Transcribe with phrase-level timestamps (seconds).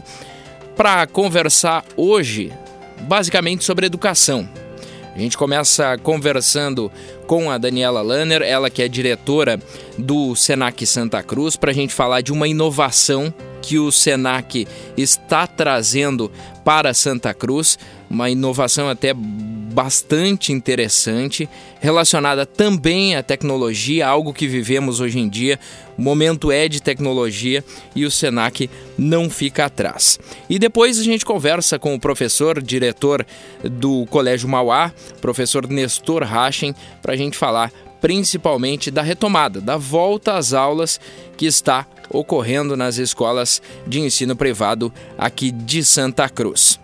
[0.76, 2.54] para conversar hoje
[3.02, 4.48] basicamente sobre educação.
[5.16, 6.92] A gente começa conversando
[7.26, 9.60] com a Daniela Lanner, ela que é diretora
[9.98, 15.48] do Senac Santa Cruz, para a gente falar de uma inovação que o Senac está
[15.48, 16.32] trazendo
[16.64, 19.12] para Santa Cruz, uma inovação até
[19.78, 21.48] bastante interessante,
[21.80, 25.60] relacionada também à tecnologia, algo que vivemos hoje em dia.
[25.96, 27.64] O momento é de tecnologia
[27.96, 28.68] e o Senac
[28.98, 30.20] não fica atrás.
[30.50, 33.24] E depois a gente conversa com o professor, diretor
[33.64, 40.38] do Colégio Mauá, professor Nestor Rachen, para a gente falar principalmente da retomada, da volta
[40.38, 41.00] às aulas
[41.38, 46.80] que está ocorrendo nas escolas de ensino privado aqui de Santa Cruz.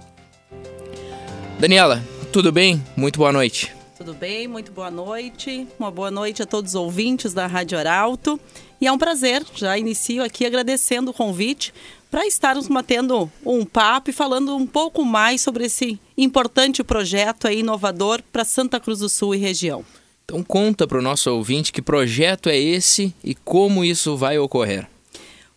[1.59, 2.03] Daniela,
[2.33, 2.83] tudo bem?
[2.97, 3.71] Muito boa noite.
[3.95, 5.67] Tudo bem, muito boa noite.
[5.77, 8.39] Uma boa noite a todos os ouvintes da Rádio Arauto.
[8.81, 11.71] E é um prazer, já inicio aqui agradecendo o convite
[12.09, 17.59] para estarmos mantendo um papo e falando um pouco mais sobre esse importante projeto aí
[17.59, 19.85] inovador para Santa Cruz do Sul e região.
[20.25, 24.87] Então conta para o nosso ouvinte que projeto é esse e como isso vai ocorrer.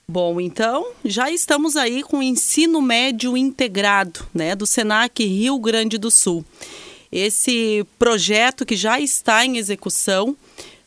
[0.08, 5.98] Bom, então já estamos aí com o ensino médio integrado, né, do Senac Rio Grande
[5.98, 6.44] do Sul.
[7.10, 10.36] Esse projeto que já está em execução,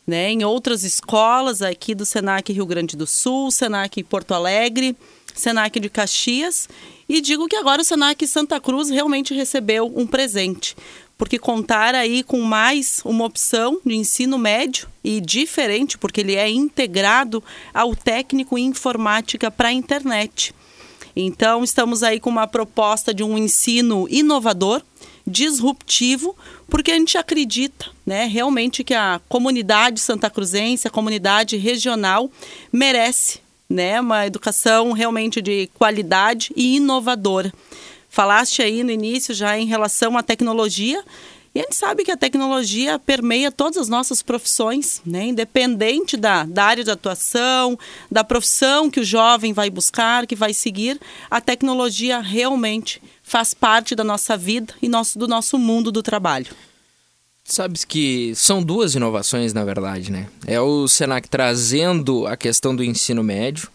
[0.08, 4.96] né, em outras escolas aqui do Senac Rio Grande do Sul, Senac Porto Alegre,
[5.36, 6.70] Senac de Caxias,
[7.10, 10.78] e digo que agora o Senac Santa Cruz realmente recebeu um presente,
[11.20, 16.50] porque contar aí com mais uma opção de ensino médio e diferente, porque ele é
[16.50, 17.44] integrado
[17.74, 20.56] ao técnico em informática para a internet.
[21.14, 24.82] Então, estamos aí com uma proposta de um ensino inovador,
[25.28, 26.38] disruptivo,
[26.70, 32.32] porque a gente acredita, né, realmente que a comunidade santa cruzense, a comunidade regional
[32.72, 37.52] merece, né, uma educação realmente de qualidade e inovadora.
[38.10, 41.04] Falaste aí no início já em relação à tecnologia.
[41.54, 45.26] E a gente sabe que a tecnologia permeia todas as nossas profissões, né?
[45.26, 47.78] independente da, da área de atuação,
[48.12, 51.00] da profissão que o jovem vai buscar, que vai seguir,
[51.30, 56.54] a tecnologia realmente faz parte da nossa vida e nosso, do nosso mundo do trabalho.
[57.44, 60.28] Sabes que são duas inovações, na verdade, né?
[60.46, 63.70] É o Senac trazendo a questão do ensino médio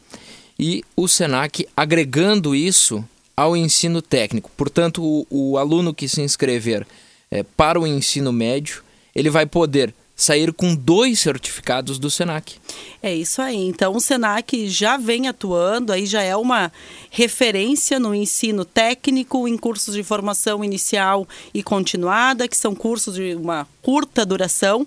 [0.57, 3.05] e o Senac agregando isso
[3.37, 4.51] ao ensino técnico.
[4.57, 6.87] Portanto, o, o aluno que se inscrever
[7.31, 8.83] é, para o ensino médio,
[9.15, 12.57] ele vai poder sair com dois certificados do Senac.
[13.03, 13.57] É isso aí.
[13.57, 16.73] Então o Senac já vem atuando, aí já é uma
[17.11, 23.35] referência no ensino técnico, em cursos de formação inicial e continuada, que são cursos de
[23.35, 24.87] uma curta duração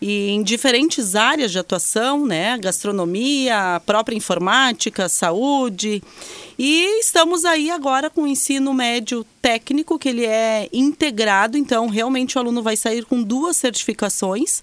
[0.00, 2.56] e em diferentes áreas de atuação, né?
[2.58, 6.02] Gastronomia, própria informática, saúde.
[6.58, 12.36] E estamos aí agora com o ensino médio técnico, que ele é integrado, então realmente
[12.36, 14.62] o aluno vai sair com duas certificações.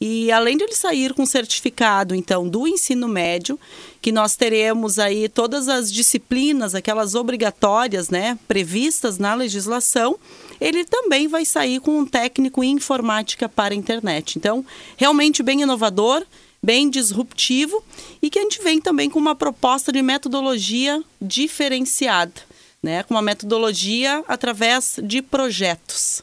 [0.00, 3.58] E além de ele sair com certificado, então, do ensino médio,
[4.00, 10.16] que nós teremos aí todas as disciplinas, aquelas obrigatórias, né, previstas na legislação,
[10.60, 14.38] ele também vai sair com um técnico em informática para a internet.
[14.38, 14.64] Então,
[14.96, 16.24] realmente bem inovador,
[16.62, 17.82] bem disruptivo
[18.20, 22.40] e que a gente vem também com uma proposta de metodologia diferenciada,
[22.82, 23.02] né?
[23.04, 26.22] com uma metodologia através de projetos.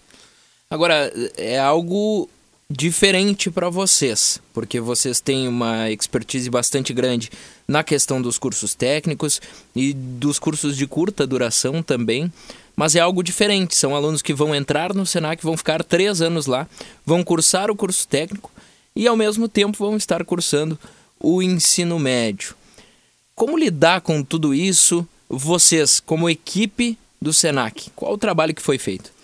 [0.69, 2.29] Agora, é algo
[2.69, 7.29] diferente para vocês, porque vocês têm uma expertise bastante grande
[7.67, 9.39] na questão dos cursos técnicos
[9.75, 12.31] e dos cursos de curta duração também
[12.75, 13.75] mas é algo diferente.
[13.75, 16.67] São alunos que vão entrar no Senac, vão ficar três anos lá,
[17.05, 18.51] vão cursar o curso técnico
[18.95, 20.77] e, ao mesmo tempo, vão estar cursando
[21.19, 22.55] o ensino médio.
[23.33, 27.89] Como lidar com tudo isso, vocês, como equipe do Senac?
[27.95, 29.14] Qual o trabalho que foi feito?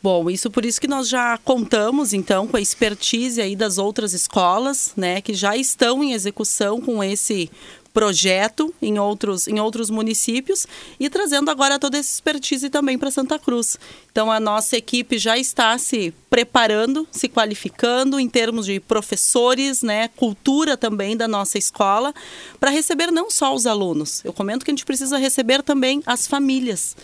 [0.00, 4.12] Bom, isso por isso que nós já contamos então com a expertise aí das outras
[4.12, 7.50] escolas, né, que já estão em execução com esse
[7.92, 10.68] projeto em outros, em outros municípios
[11.00, 13.76] e trazendo agora toda essa expertise também para Santa Cruz.
[14.12, 20.06] Então a nossa equipe já está se preparando, se qualificando em termos de professores, né,
[20.14, 22.14] cultura também da nossa escola,
[22.60, 24.24] para receber não só os alunos.
[24.24, 26.94] Eu comento que a gente precisa receber também as famílias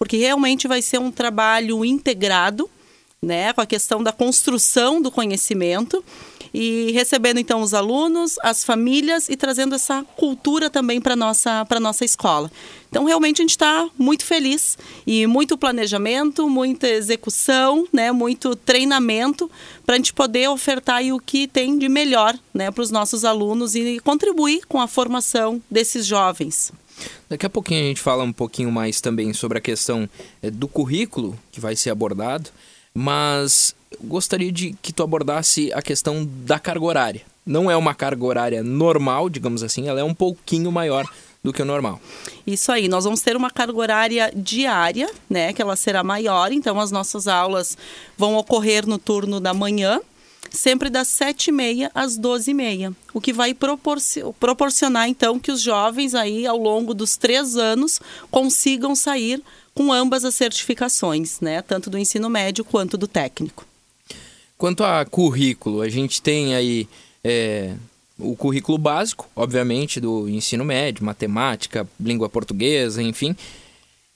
[0.00, 2.70] porque realmente vai ser um trabalho integrado,
[3.20, 6.02] né, com a questão da construção do conhecimento
[6.54, 11.78] e recebendo então os alunos, as famílias e trazendo essa cultura também para nossa para
[11.78, 12.50] nossa escola.
[12.88, 19.50] Então realmente a gente está muito feliz e muito planejamento, muita execução, né, muito treinamento
[19.84, 23.74] para a gente poder ofertar o que tem de melhor, né, para os nossos alunos
[23.74, 26.72] e contribuir com a formação desses jovens.
[27.28, 30.08] Daqui a pouquinho a gente fala um pouquinho mais também sobre a questão
[30.42, 32.50] eh, do currículo que vai ser abordado,
[32.94, 37.22] mas gostaria de que tu abordasse a questão da carga horária.
[37.46, 41.04] Não é uma carga horária normal, digamos assim, ela é um pouquinho maior
[41.42, 42.00] do que o normal.
[42.46, 46.78] Isso aí, nós vamos ter uma carga horária diária, né, que ela será maior, então
[46.78, 47.78] as nossas aulas
[48.16, 50.00] vão ocorrer no turno da manhã,
[50.50, 56.58] sempre das 7h30 às 12h30, o que vai proporcionar então que os jovens aí ao
[56.58, 58.00] longo dos três anos
[58.30, 59.42] consigam sair
[59.74, 63.66] com ambas as certificações, né, tanto do ensino médio quanto do técnico.
[64.58, 66.86] Quanto a currículo, a gente tem aí
[67.24, 67.74] é,
[68.18, 73.34] o currículo básico, obviamente, do ensino médio, matemática, língua portuguesa, enfim,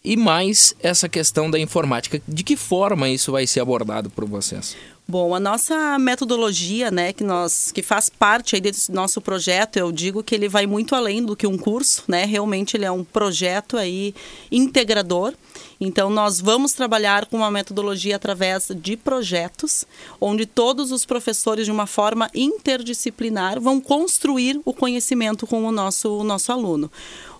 [0.04, 2.20] e mais essa questão da informática.
[2.28, 4.76] De que forma isso vai ser abordado por vocês?
[5.06, 9.92] Bom, a nossa metodologia, né, que nós que faz parte aí desse nosso projeto, eu
[9.92, 12.24] digo que ele vai muito além do que um curso, né?
[12.24, 14.14] Realmente ele é um projeto aí
[14.50, 15.34] integrador.
[15.78, 19.84] Então nós vamos trabalhar com uma metodologia através de projetos,
[20.18, 26.20] onde todos os professores de uma forma interdisciplinar vão construir o conhecimento com o nosso
[26.20, 26.90] o nosso aluno.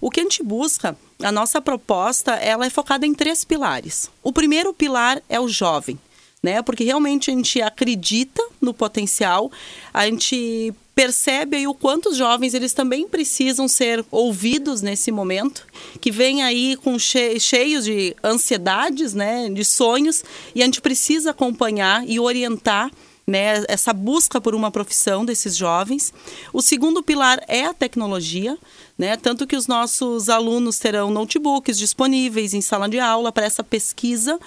[0.03, 4.11] O que a gente busca, a nossa proposta, ela é focada em três pilares.
[4.23, 5.99] O primeiro pilar é o jovem
[6.45, 6.61] né?
[6.61, 9.51] Porque realmente a gente acredita no potencial,
[9.95, 15.67] a gente percebe aí o quanto os jovens eles também precisam ser ouvidos nesse momento,
[16.03, 20.23] que vem aí com che cheios de ansiedades, né, de sonhos,
[20.55, 22.91] e a gente precisa acompanhar e orientar
[23.27, 26.13] né, essa busca por uma profissão desses jovens.
[26.53, 28.57] O segundo pilar é a tecnologia,
[28.99, 33.65] né, tanto que os nossos alunos terão notebooks disponíveis em sala de aula para essa
[33.65, 34.39] pesquisa,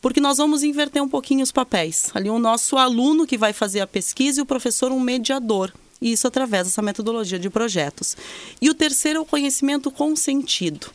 [0.00, 2.10] porque nós vamos inverter um pouquinho os papéis.
[2.14, 5.72] Ali o nosso aluno que vai fazer a pesquisa e o professor um mediador.
[6.00, 8.16] E isso através dessa metodologia de projetos.
[8.60, 10.90] E o terceiro é o conhecimento com sentido.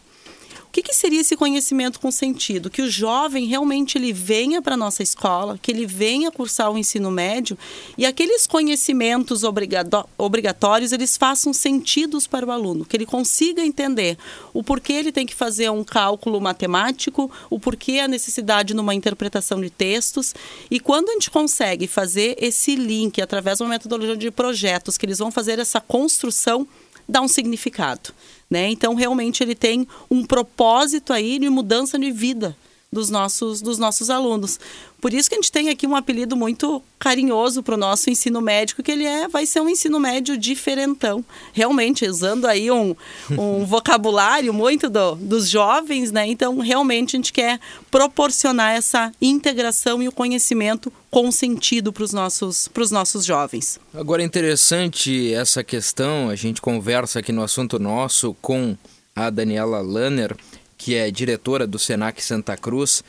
[0.71, 2.69] O que, que, seria esse conhecimento com sentido?
[2.69, 6.77] Que o jovem realmente ele venha para a nossa escola, que ele venha cursar o
[6.77, 7.57] ensino médio
[7.97, 14.18] e aqueles conhecimentos obrigatórios eles façam sentidos para o aluno, que ele consiga entender
[14.53, 19.59] o porquê ele tem que fazer um cálculo matemático, o porquê a necessidade numa interpretação
[19.59, 20.33] de textos.
[20.71, 25.06] E quando a gente consegue fazer esse link através de uma metodologia de projetos, que
[25.06, 26.65] eles vão fazer essa construção,
[27.12, 28.13] dá um significado.
[28.50, 28.69] Né?
[28.69, 32.56] Então, realmente, ele tem um propósito aí de mudança de vida
[32.93, 34.59] dos nossos, dos nossos alunos.
[34.99, 38.41] Por isso que a gente tem aqui um apelido muito carinhoso para o nosso ensino
[38.41, 41.23] médico, que ele é, vai ser um ensino médio diferentão.
[41.53, 42.93] Realmente, usando aí um,
[43.31, 46.27] um vocabulário muito do, dos jovens, né?
[46.27, 52.11] Então, realmente, a gente quer proporcionar essa integração e o conhecimento com sentido para os
[52.11, 53.79] nossos, nossos jovens.
[53.93, 58.75] Agora, é interessante essa questão, a gente conversa aqui no assunto nosso com
[59.15, 60.35] a Daniela Lanner,
[60.81, 63.03] que é diretora do Senac Santa Cruz.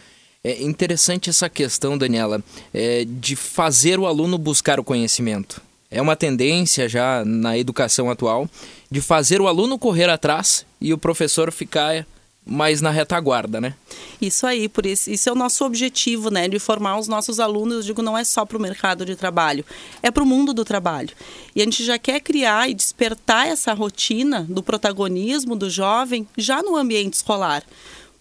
[0.44, 5.58] É interessante essa questão, Daniela, é, de fazer o aluno buscar o conhecimento.
[5.90, 8.46] É uma tendência já na educação atual
[8.90, 12.06] de fazer o aluno correr atrás e o professor ficar
[12.44, 13.74] mais na retaguarda, né?
[14.20, 17.76] Isso aí, por isso, isso é o nosso objetivo, né, de formar os nossos alunos,
[17.76, 19.64] eu digo, não é só para o mercado de trabalho,
[20.02, 21.10] é para o mundo do trabalho.
[21.54, 26.62] E a gente já quer criar e despertar essa rotina do protagonismo do jovem já
[26.62, 27.62] no ambiente escolar.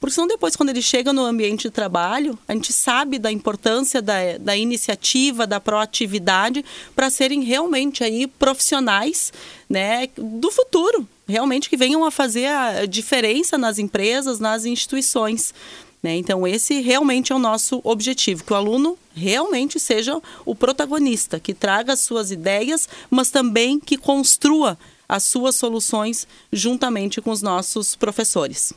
[0.02, 4.02] Porque senão depois, quando ele chega no ambiente de trabalho, a gente sabe da importância
[4.02, 6.66] da, da iniciativa, da proatividade,
[6.96, 9.32] para serem realmente aí profissionais
[9.70, 15.54] né, do futuro, realmente que venham a fazer a diferença nas empresas, nas instituições.
[16.02, 16.16] Né?
[16.16, 21.54] Então, esse realmente é o nosso objetivo, que o aluno realmente seja o protagonista, que
[21.54, 27.96] traga as suas ideias, mas também que construa as suas soluções juntamente com os nossos
[27.96, 28.74] professores.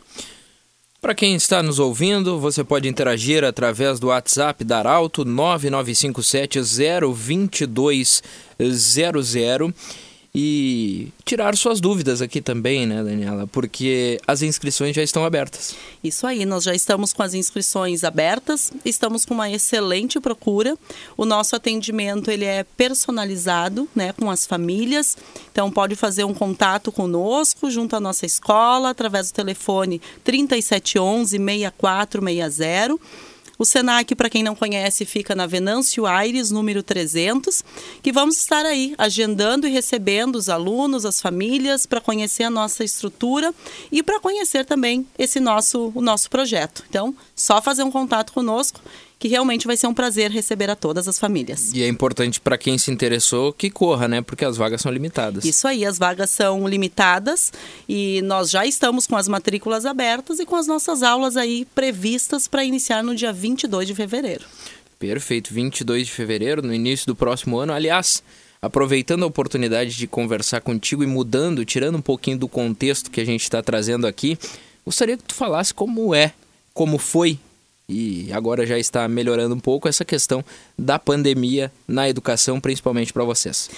[1.05, 6.59] Para quem está nos ouvindo, você pode interagir através do WhatsApp da Arauto 9957
[7.69, 8.23] 02200
[10.35, 13.47] e tirar suas dúvidas aqui também, né, Daniela?
[13.47, 15.77] Porque as inscrições já estão abertas.
[16.03, 20.77] Isso aí, nós já estamos com as inscrições abertas, estamos com uma excelente procura.
[21.17, 25.17] O nosso atendimento ele é personalizado, né, com as famílias.
[25.53, 33.34] Então pode fazer um contato conosco junto à nossa escola através do telefone 3711 6460
[33.59, 37.65] o Senac, para quem não conhece, fica na Venâncio Aires, número 300,
[38.03, 42.83] que vamos estar aí agendando e recebendo os alunos, as famílias, para conhecer a nossa
[42.83, 43.55] estrutura
[43.93, 46.85] e para conhecer também esse nosso, o nosso projeto.
[46.89, 48.81] Então, só fazer um contato conosco
[49.25, 51.73] que realmente vai ser um prazer receber a todas as famílias.
[51.73, 54.21] E é importante para quem se interessou que corra, né?
[54.21, 55.47] Porque as vagas são limitadas.
[55.47, 57.51] Isso aí, as vagas são limitadas
[57.89, 62.47] e nós já estamos com as matrículas abertas e com as nossas aulas aí previstas
[62.47, 64.45] para iniciar no dia 22 de fevereiro.
[64.99, 67.73] Perfeito, 22 de fevereiro, no início do próximo ano.
[67.73, 68.23] Aliás,
[68.61, 73.25] aproveitando a oportunidade de conversar contigo e mudando, tirando um pouquinho do contexto que a
[73.25, 74.39] gente está trazendo aqui,
[74.85, 76.35] gostaria que tu falasse como é,
[76.75, 77.39] como foi
[77.89, 80.45] e agora já está melhorando um pouco essa questão
[80.79, 83.71] da pandemia na educação, principalmente para vocês.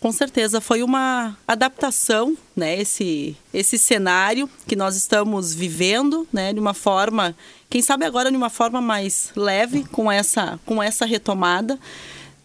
[0.00, 6.58] Com certeza foi uma adaptação, né, esse esse cenário que nós estamos vivendo, né, de
[6.58, 7.36] uma forma,
[7.70, 11.78] quem sabe agora de uma forma mais leve com essa com essa retomada,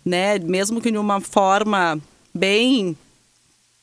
[0.05, 1.99] né, mesmo que de uma forma
[2.31, 2.95] bem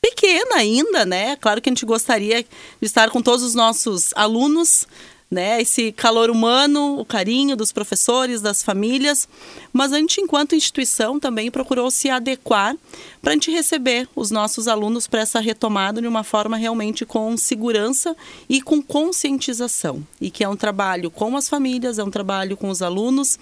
[0.01, 1.35] pequena ainda, né?
[1.35, 2.47] Claro que a gente gostaria de
[2.81, 4.87] estar com todos os nossos alunos
[5.29, 5.61] né?
[5.61, 9.27] Esse calor humano, o carinho dos professores, das famílias,
[9.73, 12.75] mas a gente, enquanto instituição, também procurou se adequar
[13.21, 17.35] para a gente receber os nossos alunos para essa retomada de uma forma realmente com
[17.35, 18.15] segurança
[18.47, 20.05] e com conscientização.
[20.21, 23.39] E que é um trabalho com as famílias, é um trabalho com os alunos,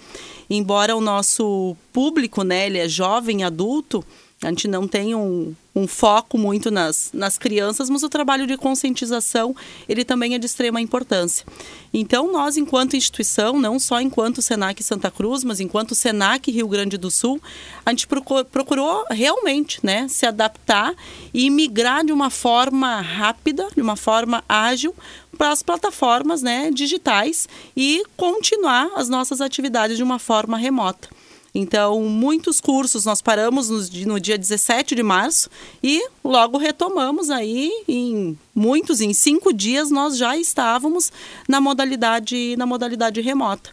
[0.48, 4.04] embora o nosso público, né, ele é jovem, adulto,
[4.44, 8.56] a gente não tem um, um foco muito nas, nas crianças, mas o trabalho de
[8.56, 9.56] conscientização
[9.88, 11.46] ele também é de extrema importância.
[11.92, 16.98] Então, nós, enquanto instituição, não só enquanto Senac Santa Cruz, mas enquanto Senac Rio Grande
[16.98, 17.40] do Sul,
[17.86, 20.94] a gente procurou, procurou realmente né, se adaptar
[21.32, 24.94] e migrar de uma forma rápida, de uma forma ágil,
[25.38, 31.08] para as plataformas né, digitais e continuar as nossas atividades de uma forma remota.
[31.54, 35.48] Então, muitos cursos nós paramos no, no dia 17 de março
[35.80, 41.12] e logo retomamos aí em muitos, em cinco dias nós já estávamos
[41.48, 43.70] na modalidade, na modalidade remota.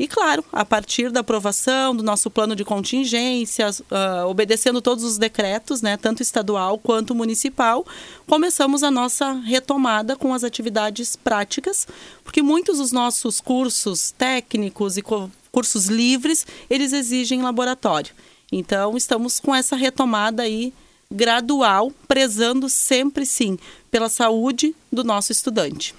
[0.00, 5.18] E claro, a partir da aprovação do nosso plano de contingências, uh, obedecendo todos os
[5.18, 7.86] decretos, né, tanto estadual quanto municipal,
[8.26, 11.86] começamos a nossa retomada com as atividades práticas,
[12.24, 15.02] porque muitos dos nossos cursos técnicos e
[15.50, 18.12] cursos livres, eles exigem laboratório.
[18.52, 20.72] Então, estamos com essa retomada aí
[21.12, 23.58] gradual, prezando sempre sim
[23.90, 25.94] pela saúde do nosso estudante.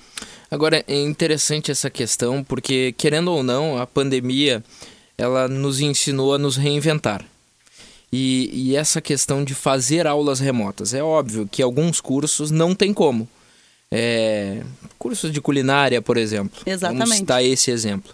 [0.50, 4.63] Agora é interessante essa questão porque querendo ou não a pandemia
[5.17, 7.25] ela nos ensinou a nos reinventar.
[8.12, 12.93] E, e essa questão de fazer aulas remotas é óbvio que alguns cursos não tem
[12.93, 13.27] como.
[13.89, 14.63] É,
[14.98, 16.62] cursos de culinária por exemplo.
[16.65, 17.00] Exatamente.
[17.00, 18.13] vamos citar esse exemplo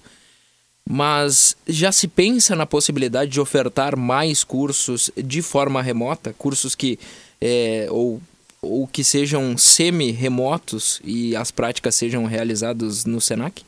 [0.90, 6.98] mas já se pensa na possibilidade de ofertar mais cursos de forma remota, cursos que
[7.42, 8.22] é, ou,
[8.62, 13.64] ou que sejam semi-remotos e as práticas sejam realizadas no Senac?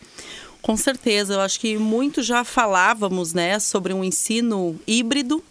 [0.61, 5.43] Com certeza, eu acho que muito já falávamos né, sobre um ensino híbrido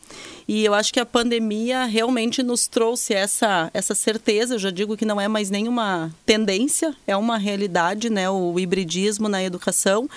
[0.49, 4.55] e eu acho que a pandemia realmente nos trouxe essa, essa certeza.
[4.55, 8.31] Eu já digo que não é mais nenhuma tendência, é uma realidade, né?
[8.31, 10.09] O hibridismo na educação.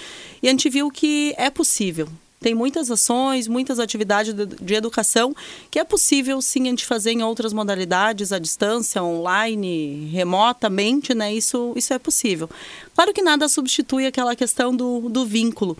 [0.41, 2.07] E a gente viu que é possível.
[2.39, 5.35] Tem muitas ações, muitas atividades de, educação
[5.69, 11.31] que é possível sim a gente fazer em outras modalidades, à distância, online, remotamente, né?
[11.33, 12.49] Isso, isso é possível.
[12.95, 15.77] Claro que nada substitui aquela questão do, do vínculo.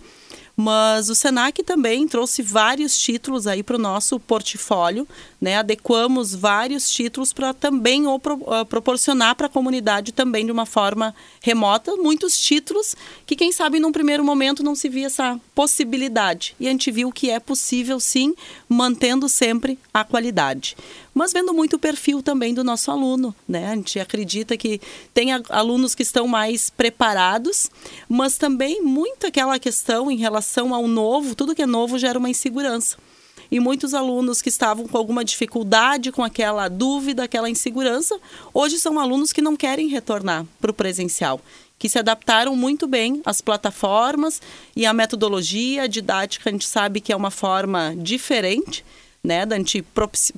[0.56, 5.08] Mas o Senac também trouxe vários títulos aí para o nosso portfólio,
[5.40, 5.56] né?
[5.56, 10.66] Adequamos vários títulos para também ou pro, uh, proporcionar para a comunidade também de uma
[10.66, 12.94] forma remota, muitos títulos
[13.26, 16.54] que quem sabe num primeiro momento não se via essa possibilidade.
[16.60, 18.34] E a gente viu que é possível sim,
[18.68, 20.76] mantendo sempre a qualidade
[21.14, 23.70] mas vendo muito o perfil também do nosso aluno, né?
[23.70, 24.80] A gente acredita que
[25.12, 27.70] tem alunos que estão mais preparados,
[28.08, 32.30] mas também muito aquela questão em relação ao novo, tudo que é novo gera uma
[32.30, 32.96] insegurança.
[33.50, 38.18] E muitos alunos que estavam com alguma dificuldade, com aquela dúvida, aquela insegurança,
[38.54, 41.40] hoje são alunos que não querem retornar para o presencial
[41.82, 44.40] que se adaptaram muito bem às plataformas
[44.76, 48.84] e à metodologia didática, a gente sabe que é uma forma diferente
[49.24, 49.84] né, da gente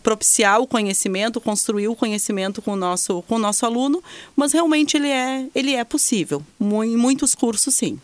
[0.03, 4.03] propiciar o conhecimento, construir o conhecimento com o nosso, com o nosso aluno,
[4.37, 7.99] mas realmente ele é, ele é possível, em muitos cursos sim.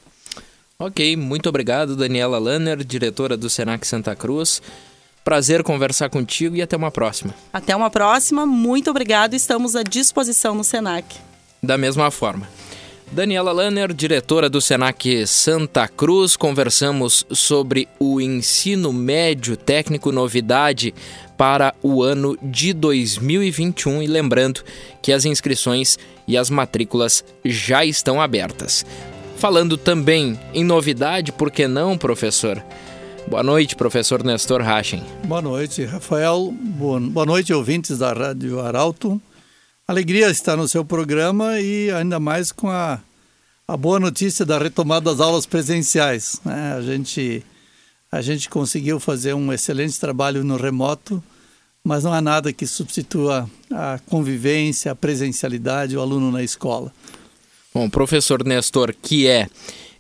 [0.79, 4.63] Ok, muito obrigado, Daniela Lanner, diretora do Senac Santa Cruz.
[5.23, 7.35] Prazer conversar contigo e até uma próxima.
[7.53, 11.15] Até uma próxima, muito obrigado, estamos à disposição no Senac.
[11.63, 12.49] Da mesma forma.
[13.13, 20.95] Daniela Lanner, diretora do Senac Santa Cruz, conversamos sobre o ensino médio técnico novidade
[21.37, 24.63] para o ano de 2021 e lembrando
[25.03, 25.99] que as inscrições
[26.29, 28.87] e as matrículas já estão abertas.
[29.39, 32.63] Falando também em novidade, por que não, professor?
[33.27, 35.03] Boa noite, professor Nestor Rachen.
[35.25, 36.55] Boa noite, Rafael.
[36.55, 39.21] Boa noite, ouvintes da Rádio Arauto.
[39.91, 43.01] Alegria estar no seu programa e ainda mais com a,
[43.67, 46.41] a boa notícia da retomada das aulas presenciais.
[46.45, 46.75] Né?
[46.75, 47.45] A, gente,
[48.13, 51.21] a gente conseguiu fazer um excelente trabalho no remoto,
[51.83, 56.93] mas não há nada que substitua a convivência, a presencialidade, o aluno na escola.
[57.75, 59.49] Bom, professor Nestor, que é,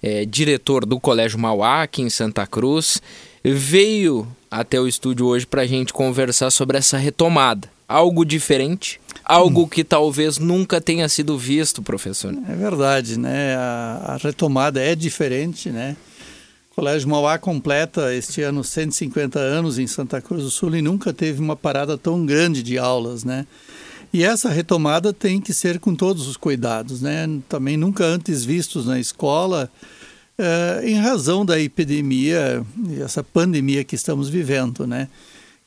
[0.00, 3.02] é diretor do Colégio Mauá, aqui em Santa Cruz,
[3.42, 7.68] veio até o estúdio hoje para a gente conversar sobre essa retomada.
[7.88, 8.99] Algo diferente,
[9.30, 12.34] algo que talvez nunca tenha sido visto, professor.
[12.48, 13.54] É verdade, né?
[13.54, 15.96] A, a retomada é diferente, né?
[16.72, 21.12] O Colégio Mauá completa este ano 150 anos em Santa Cruz do Sul e nunca
[21.12, 23.46] teve uma parada tão grande de aulas, né?
[24.12, 27.28] E essa retomada tem que ser com todos os cuidados, né?
[27.48, 29.70] Também nunca antes vistos na escola,
[30.36, 32.66] eh, em razão da epidemia,
[33.00, 35.08] essa pandemia que estamos vivendo, né?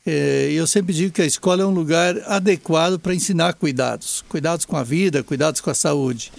[0.06, 4.66] É, eu sempre digo que a escola é um lugar adequado para ensinar cuidados, cuidados
[4.66, 6.30] com a vida, cuidados com a saúde.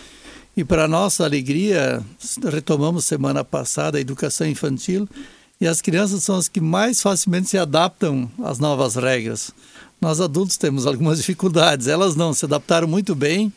[0.55, 2.01] E para nossa alegria,
[2.43, 5.09] retomamos semana passada a educação infantil
[5.59, 9.51] e as crianças são as que mais facilmente se adaptam às novas regras.
[9.99, 13.51] Nós adultos temos algumas dificuldades, elas não se adaptaram muito bem.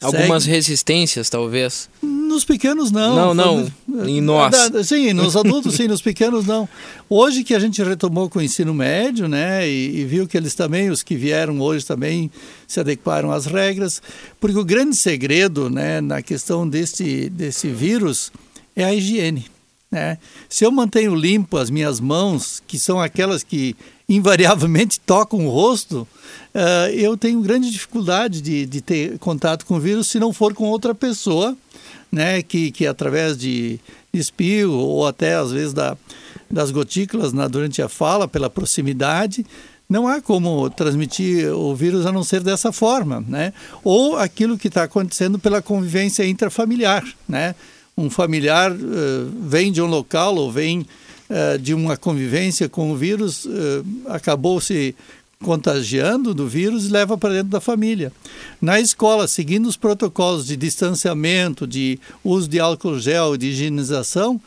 [0.00, 0.54] Algumas segue...
[0.54, 1.90] resistências, talvez.
[2.02, 3.34] Nos pequenos, não.
[3.34, 4.06] Não, não.
[4.08, 4.54] Em nós.
[4.84, 5.86] Sim, nos adultos, sim.
[5.86, 6.66] Nos pequenos, não.
[7.08, 9.68] Hoje que a gente retomou com o ensino médio, né?
[9.68, 12.30] E, e, viu que eles também, os que vieram hoje também
[12.66, 14.00] se adequaram às regras.
[14.40, 18.32] Porque o grande segredo, né, na questão desse, desse vírus
[18.74, 19.46] é a higiene.
[19.90, 20.18] Né?
[20.48, 23.76] Se eu mantenho limpo as minhas mãos, que são aquelas que
[24.10, 26.06] invariavelmente tocam o rosto,
[26.52, 30.52] uh, eu tenho grande dificuldade de, de ter contato com o vírus se não for
[30.52, 31.56] com outra pessoa
[32.10, 33.78] né, que, que através de
[34.12, 35.96] espirro ou até às vezes da,
[36.50, 39.46] das gotículas na, durante a fala, pela proximidade,
[39.88, 43.52] não há como transmitir o vírus a não ser dessa forma, né?
[43.82, 47.54] Ou aquilo que está acontecendo pela convivência intrafamiliar, né?
[47.96, 48.78] Um familiar uh,
[49.42, 50.86] vem de um local ou vem
[51.30, 53.50] uh, de uma convivência com o vírus, uh,
[54.08, 54.94] acabou se
[55.42, 58.12] contagiando do vírus e leva para dentro da família.
[58.60, 64.38] Na escola, seguindo os protocolos de distanciamento, de uso de álcool gel, de higienização,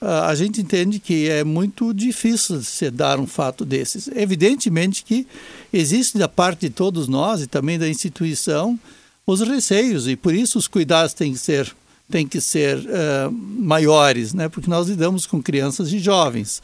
[0.00, 4.08] a gente entende que é muito difícil se dar um fato desses.
[4.16, 5.26] Evidentemente que
[5.70, 8.78] existe da parte de todos nós e também da instituição
[9.26, 11.70] os receios e por isso os cuidados têm que ser
[12.10, 14.48] têm que ser uh, maiores, né?
[14.48, 16.60] porque nós lidamos com crianças e jovens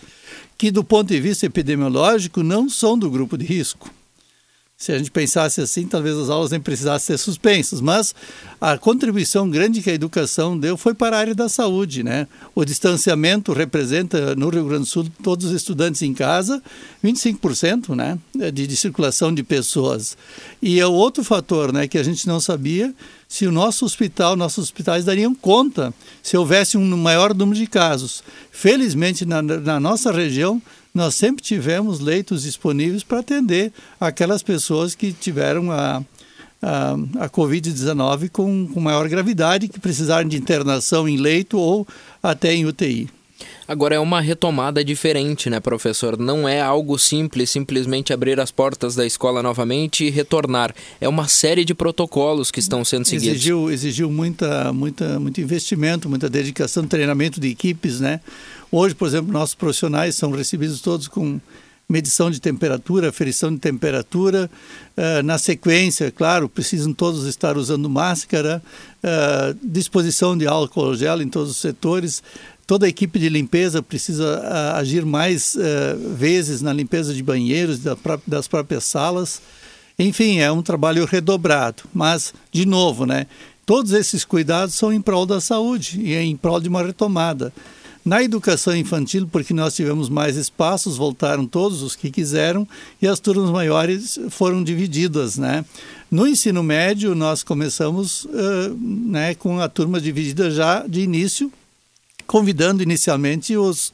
[0.59, 3.91] que, do ponto de vista epidemiológico, não são do grupo de risco.
[4.79, 8.15] Se a gente pensasse assim, talvez as aulas nem precisassem ser suspensas, mas
[8.61, 12.29] a contribuição grande que a educação deu foi para a área da saúde, né?
[12.55, 16.63] O distanciamento representa no Rio Grande do Sul todos os estudantes em casa,
[17.03, 18.19] 25%, né,
[18.53, 20.15] de, de circulação de pessoas.
[20.61, 22.95] E é outro fator, né, que a gente não sabia
[23.29, 28.23] se o nosso hospital, nossos hospitais dariam conta se houvesse um maior número de casos.
[28.51, 30.63] Felizmente, na, na nossa região,
[30.95, 36.03] nós sempre tivemos leitos disponíveis para atender aquelas pessoas que tiveram a,
[36.63, 41.87] a, a Covid-19 com, com maior gravidade, que precisaram de internação em leito ou
[42.23, 43.11] até em UTI.
[43.69, 46.17] Agora é uma retomada diferente, né, professor?
[46.17, 50.75] Não é algo simples, simplesmente abrir as portas da escola novamente e retornar.
[51.01, 53.37] É uma série de protocolos que estão sendo seguidos.
[53.37, 58.21] Exigiu, exigiu muita, muita, muito investimento, muita dedicação, treinamento de equipes, né?
[58.71, 61.41] Hoje, por exemplo, nossos profissionais são recebidos todos com
[61.89, 64.51] medição de temperatura, aferição de temperatura.
[64.97, 68.63] Uh, na sequência, claro, precisam todos estar usando máscara,
[69.05, 72.23] uh, disposição de álcool gel em todos os setores.
[72.67, 75.57] Toda a equipe de limpeza precisa uh, agir mais
[76.17, 79.41] vezes na limpeza de banheiros, da das próprias salas.
[79.99, 81.85] Enfim, é um trabalho redobrado.
[81.95, 83.27] Mas, de novo, né,
[83.65, 87.53] todos esses cuidados são em prol da saúde e em prol de uma retomada.
[88.07, 92.67] Na educação infantil, porque nós tivemos mais espaços, voltaram todos os que quiseram
[93.03, 95.65] e as turmas maiores foram divididas, né?
[96.09, 101.51] No ensino médio, nós começamos uh, né, com a turma dividida já de início,
[102.27, 103.93] convidando inicialmente os,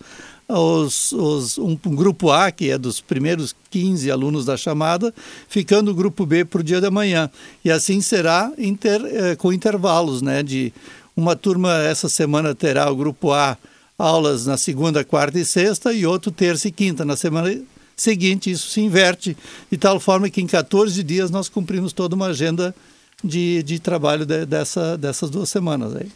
[0.49, 5.15] os, os um, um, grupo A, que é dos primeiros 15 alunos da chamada,
[5.49, 7.31] ficando o grupo B para o dia da manhã.
[7.65, 10.43] E assim será inter, uh, com intervalos, né?
[10.43, 10.73] De
[11.17, 13.57] uma turma essa semana terá o grupo A
[13.99, 17.05] aulas na segunda, quarta e sexta e outro terça e quinta.
[17.05, 17.57] Na semana
[17.97, 19.37] seguinte, isso se inverte,
[19.71, 22.75] de tal forma que em 14 dias nós cumprimos toda uma agenda
[23.23, 25.95] de, de trabalho de, dessa, dessas duas semanas.
[25.95, 26.09] Aí.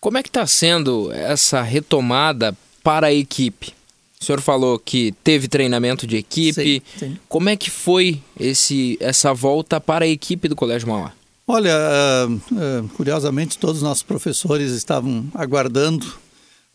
[0.00, 3.74] Como é que está sendo essa retomada para a equipe?
[4.18, 6.54] O senhor falou que teve treinamento de equipe.
[6.54, 7.18] Sim, sim.
[7.28, 11.12] Como é que foi esse, essa volta para a equipe do Colégio Mauá?
[11.46, 16.06] Olha, uh, uh, curiosamente, todos os nossos professores estavam aguardando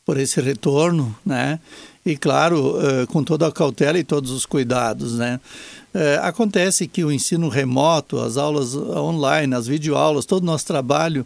[0.06, 1.60] por esse retorno, né?
[2.06, 5.40] E claro, uh, com toda a cautela e todos os cuidados, né?
[6.22, 11.26] Acontece que o ensino remoto, as aulas online, as videoaulas, todo o nosso trabalho,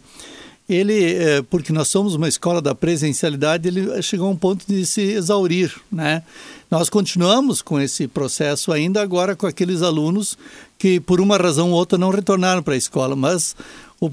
[0.74, 4.84] ele, uh, porque nós somos uma escola da presencialidade, ele chegou a um ponto de
[4.86, 6.22] se exaurir, né?
[6.70, 10.38] Nós continuamos com esse processo ainda agora com aqueles alunos
[10.78, 13.56] que por uma razão ou outra não retornaram para a escola, mas
[14.00, 14.10] o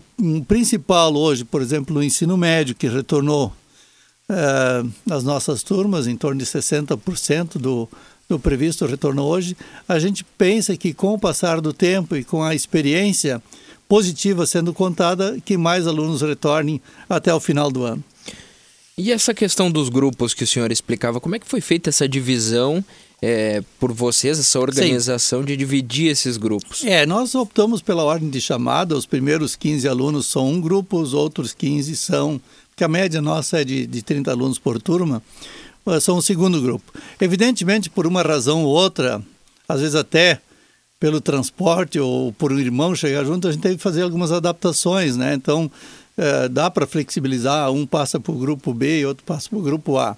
[0.48, 3.54] principal hoje, por exemplo, no ensino médio que retornou
[4.30, 7.88] uh, nas nossas turmas, em torno de 60% do,
[8.28, 9.56] do previsto retorno hoje,
[9.88, 13.42] a gente pensa que com o passar do tempo e com a experiência
[13.88, 18.04] positiva sendo contada, que mais alunos retornem até o final do ano.
[18.98, 22.10] E essa questão dos grupos que o senhor explicava, como é que foi feita essa
[22.10, 22.84] divisão
[23.22, 25.46] é, por vocês, essa organização Sim.
[25.46, 26.84] de dividir esses grupos?
[26.84, 31.14] É, nós optamos pela ordem de chamada, os primeiros 15 alunos são um grupo, os
[31.14, 32.42] outros 15 são
[32.76, 35.22] que a média nossa é de, de 30 alunos por turma,
[36.02, 36.92] são o segundo grupo.
[37.20, 39.22] Evidentemente, por uma razão ou outra,
[39.70, 40.42] às vezes até
[41.00, 45.16] pelo transporte ou por um irmão chegar junto, a gente teve que fazer algumas adaptações,
[45.16, 45.34] né?
[45.34, 45.70] Então,
[46.18, 49.62] é, dá para flexibilizar, um passa para o grupo B e outro passa para o
[49.62, 50.18] grupo A.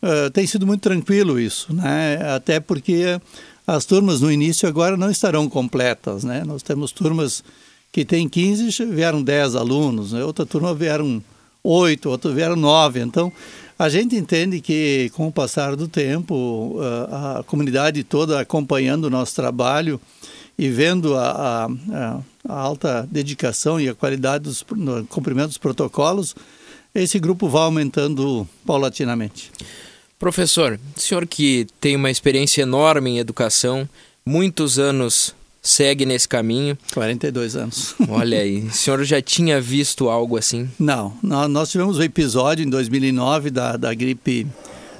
[0.00, 2.34] É, tem sido muito tranquilo isso, né?
[2.34, 3.20] Até porque
[3.66, 6.42] as turmas no início agora não estarão completas, né?
[6.44, 7.44] Nós temos turmas
[7.92, 10.24] que têm 15, vieram 10 alunos, né?
[10.24, 11.22] outra turma vieram
[11.62, 13.00] oito, outros vieram nove.
[13.00, 13.32] Então,
[13.78, 16.78] a gente entende que, com o passar do tempo,
[17.10, 20.00] a, a comunidade toda acompanhando o nosso trabalho
[20.56, 24.64] e vendo a, a, a alta dedicação e a qualidade dos
[25.08, 26.34] cumprimento dos protocolos,
[26.94, 29.50] esse grupo vai aumentando paulatinamente.
[30.18, 33.88] Professor, senhor que tem uma experiência enorme em educação,
[34.24, 35.34] muitos anos
[35.64, 36.76] segue nesse caminho.
[36.92, 37.94] 42 anos.
[38.08, 40.70] Olha aí, o senhor já tinha visto algo assim?
[40.78, 44.46] Não, nós tivemos um episódio em 2009 da, da gripe,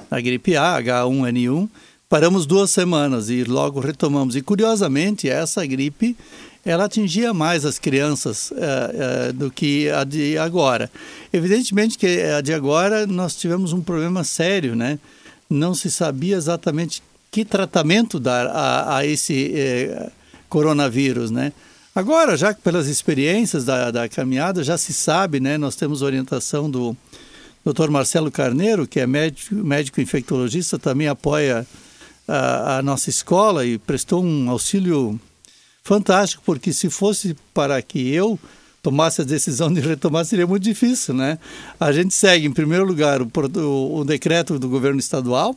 [0.09, 1.69] da gripe A, H1N1.
[2.09, 4.35] Paramos duas semanas e logo retomamos.
[4.35, 6.17] E curiosamente, essa gripe
[6.65, 10.89] ela atingia mais as crianças é, é, do que a de agora.
[11.31, 14.97] Evidentemente que a de agora nós tivemos um problema sério, né?
[15.47, 20.09] Não se sabia exatamente que tratamento dar a, a esse é,
[20.55, 21.51] coronavírus, né?
[21.93, 25.57] Agora, já pelas experiências da, da caminhada, já se sabe, né?
[25.57, 26.95] Nós temos orientação do
[27.65, 27.89] Dr.
[27.89, 31.67] Marcelo Carneiro, que é médico, médico infectologista, também apoia
[32.25, 35.19] a, a nossa escola e prestou um auxílio
[35.83, 38.39] fantástico, porque se fosse para que eu
[38.81, 41.37] tomasse a decisão de retomar, seria muito difícil, né?
[41.77, 45.53] A gente segue, em primeiro lugar, o, o, o decreto do governo estadual,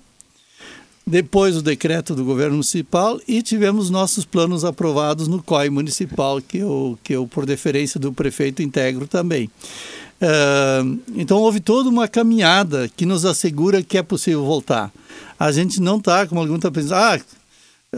[1.09, 6.59] depois o decreto do governo municipal e tivemos nossos planos aprovados no COI municipal, que
[6.59, 9.51] eu, que eu por deferência do prefeito integro também.
[10.21, 14.93] Uh, então houve toda uma caminhada que nos assegura que é possível voltar.
[15.39, 17.19] A gente não está, como algum está pensando, ah,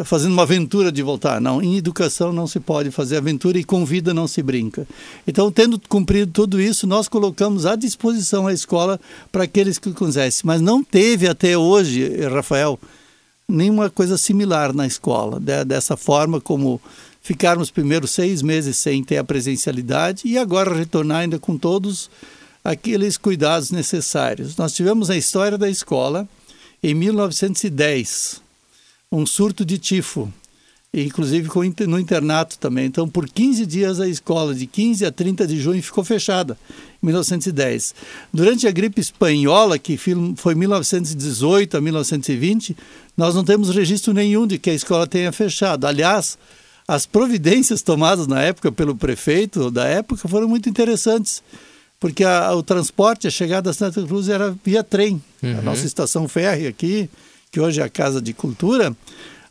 [0.05, 1.41] fazendo uma aventura de voltar.
[1.41, 4.87] Não, em educação não se pode fazer aventura e com vida não se brinca.
[5.27, 9.01] Então, tendo cumprido tudo isso, nós colocamos à disposição a escola
[9.33, 10.43] para aqueles que quisessem.
[10.45, 12.79] Mas não teve até hoje, Rafael,
[13.51, 16.81] nenhuma coisa similar na escola, de, dessa forma como
[17.23, 22.11] ficarmos primeiros seis meses sem ter a presencialidade e agora retornar ainda com todos
[22.65, 24.57] aqueles cuidados necessários.
[24.57, 26.29] Nós tivemos a história da escola
[26.83, 28.41] em 1910,
[29.13, 30.33] um surto de tifo,
[30.93, 31.49] inclusive
[31.87, 32.87] no internato também.
[32.87, 36.59] Então, por 15 dias a escola, de 15 a 30 de junho, ficou fechada,
[37.03, 37.95] em 1910.
[38.33, 39.97] Durante a gripe espanhola, que
[40.37, 42.77] foi 1918 a 1920,
[43.17, 45.87] nós não temos registro nenhum de que a escola tenha fechado.
[45.87, 46.37] Aliás,
[46.89, 51.43] as providências tomadas na época pelo prefeito da época foram muito interessantes.
[52.01, 55.23] porque a, o transporte, a chegada a Santa Cruz era via trem.
[55.43, 55.59] Uhum.
[55.59, 57.09] A nossa estação férrea aqui,
[57.53, 58.97] que hoje é a Casa de Cultura,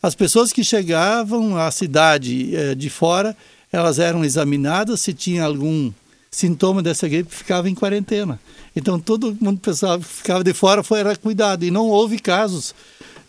[0.01, 3.35] as pessoas que chegavam à cidade eh, de fora,
[3.71, 5.91] elas eram examinadas, se tinha algum
[6.31, 8.39] sintoma dessa gripe, ficava em quarentena.
[8.75, 12.73] Então todo mundo pensava que ficava de fora foi era cuidado e não houve casos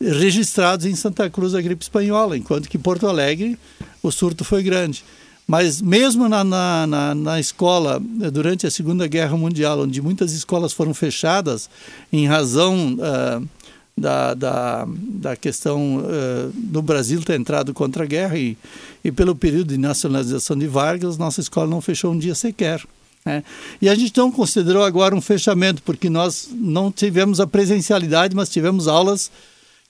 [0.01, 3.59] registrados em Santa Cruz da gripe espanhola, enquanto que Porto Alegre
[4.03, 5.05] o surto foi grande.
[5.47, 8.01] Mas mesmo na, na, na, na, escola,
[8.33, 11.69] durante a Segunda Guerra Mundial, onde muitas escolas foram fechadas
[12.13, 13.49] em razão uh,
[13.97, 18.57] da, da, da, questão uh, do Brasil ter entrado contra a guerra e,
[19.05, 22.83] e pelo período de nacionalização de Vargas, nossa escola não fechou um dia sequer.
[23.25, 23.45] Né?
[23.81, 28.49] E a gente não considerou agora um fechamento, porque nós não tivemos a presencialidade, mas
[28.49, 29.31] tivemos aulas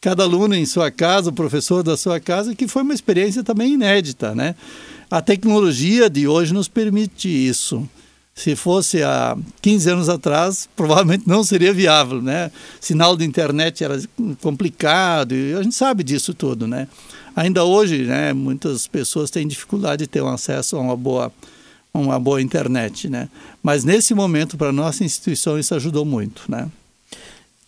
[0.00, 3.74] cada aluno em sua casa, o professor da sua casa, que foi uma experiência também
[3.74, 4.54] inédita, né?
[5.10, 7.86] A tecnologia de hoje nos permite isso.
[8.40, 12.50] Se fosse há 15 anos atrás, provavelmente não seria viável, né?
[12.80, 14.00] Sinal de internet era
[14.40, 16.88] complicado, e a gente sabe disso tudo, né?
[17.36, 21.30] Ainda hoje, né, muitas pessoas têm dificuldade de ter um acesso a uma boa
[21.92, 23.28] uma boa internet, né?
[23.62, 26.68] Mas nesse momento para nossa instituição isso ajudou muito, né?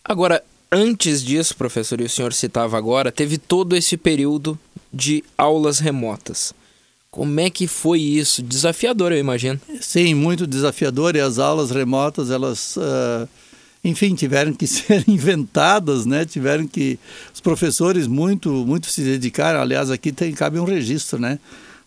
[0.05, 0.43] Agora,
[0.75, 4.59] Antes disso, professor, e o senhor citava agora, teve todo esse período
[4.91, 6.55] de aulas remotas.
[7.13, 8.43] Como é que foi isso?
[8.43, 9.61] Desafiador, eu imagino.
[9.83, 11.15] Sim, muito desafiador.
[11.15, 13.29] E as aulas remotas, elas, uh,
[13.85, 16.25] enfim, tiveram que ser inventadas, né?
[16.25, 16.99] Tiveram que
[17.33, 19.61] os professores muito, muito se dedicaram.
[19.61, 21.39] Aliás, aqui tem cabe um registro, né?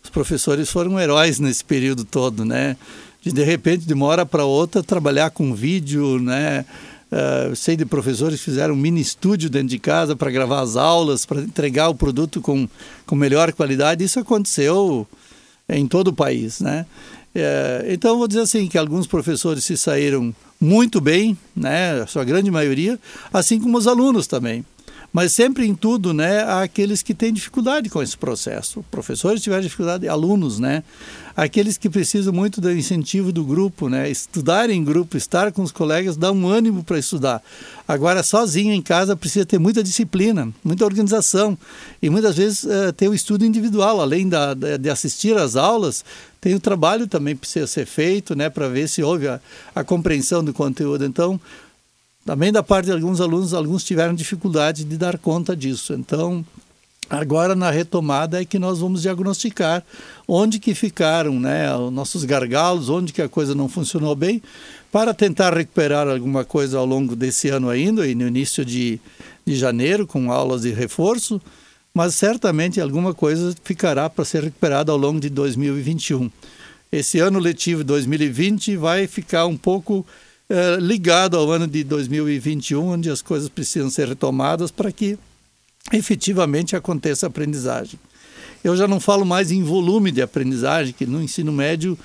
[0.03, 2.77] Os professores foram heróis nesse período todo, né?
[3.19, 6.63] De de repente, de uma hora para outra, trabalhar com vídeo, né?
[7.15, 10.75] Uh, sei de professores que fizeram um mini estúdio dentro de casa para gravar as
[10.75, 12.67] aulas, para entregar o produto com,
[13.05, 14.03] com melhor qualidade.
[14.03, 15.07] Isso aconteceu
[15.69, 16.85] em todo o país, né?
[17.33, 22.01] Uh, então, vou dizer assim, que alguns professores se saíram muito bem, né?
[22.01, 22.99] A sua grande maioria,
[23.31, 24.65] assim como os alunos também.
[25.15, 28.83] Mas sempre em tudo, né, há aqueles que têm dificuldade com esse processo.
[28.91, 30.83] Professores tiveram dificuldade, alunos, né?
[31.37, 34.09] Aqueles que precisam muito do incentivo do grupo, né?
[34.09, 37.41] Estudar em grupo, estar com os colegas, dá um ânimo para estudar.
[37.87, 41.57] Agora, sozinho em casa, precisa ter muita disciplina, muita organização.
[42.01, 46.03] E muitas vezes uh, ter o estudo individual, além da, de assistir às aulas,
[46.41, 48.49] tem o trabalho também que precisa ser feito, né?
[48.49, 49.39] Para ver se houve a,
[49.73, 51.05] a compreensão do conteúdo.
[51.05, 51.39] Então,
[52.25, 55.93] também da parte de alguns alunos, alguns tiveram dificuldade de dar conta disso.
[55.93, 56.43] Então,
[57.07, 59.83] agora na retomada é que nós vamos diagnosticar
[60.27, 64.41] onde que ficaram né, os nossos gargalos, onde que a coisa não funcionou bem,
[64.91, 68.99] para tentar recuperar alguma coisa ao longo desse ano ainda e no início de,
[69.45, 71.39] de janeiro, com aulas de reforço,
[71.93, 76.31] mas certamente alguma coisa ficará para ser recuperada ao longo de 2021.
[76.91, 80.05] Esse ano letivo 2020 vai ficar um pouco
[80.49, 85.17] é, ligado ao ano de 2021, onde as coisas precisam ser retomadas para que
[85.91, 87.99] efetivamente aconteça a aprendizagem.
[88.63, 91.97] Eu já não falo mais em volume de aprendizagem, que no ensino médio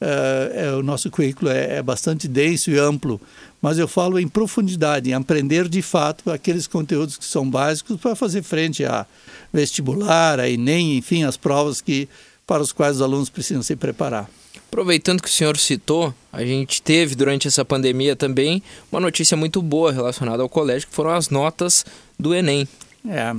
[0.00, 3.20] é, é, o nosso currículo é, é, bastante denso e amplo,
[3.60, 8.16] mas eu falo em profundidade, em aprender de fato aqueles conteúdos que são básicos para
[8.16, 9.06] fazer frente a
[9.52, 12.08] vestibular, a Enem, enfim, as provas que,
[12.44, 14.28] para os quais os alunos precisam se preparar.
[14.68, 19.60] Aproveitando que o senhor citou, a gente teve durante essa pandemia também uma notícia muito
[19.60, 21.84] boa relacionada ao colégio, que foram as notas
[22.18, 22.66] do Enem.
[23.06, 23.34] É,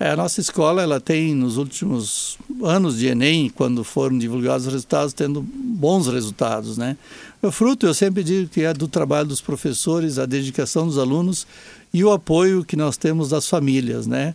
[0.00, 4.72] é, a nossa escola ela tem nos últimos anos de Enem, quando foram divulgados os
[4.72, 6.96] resultados, tendo bons resultados, né?
[7.40, 11.46] O fruto, eu sempre digo que é do trabalho dos professores, a dedicação dos alunos
[11.92, 14.34] e o apoio que nós temos das famílias, né?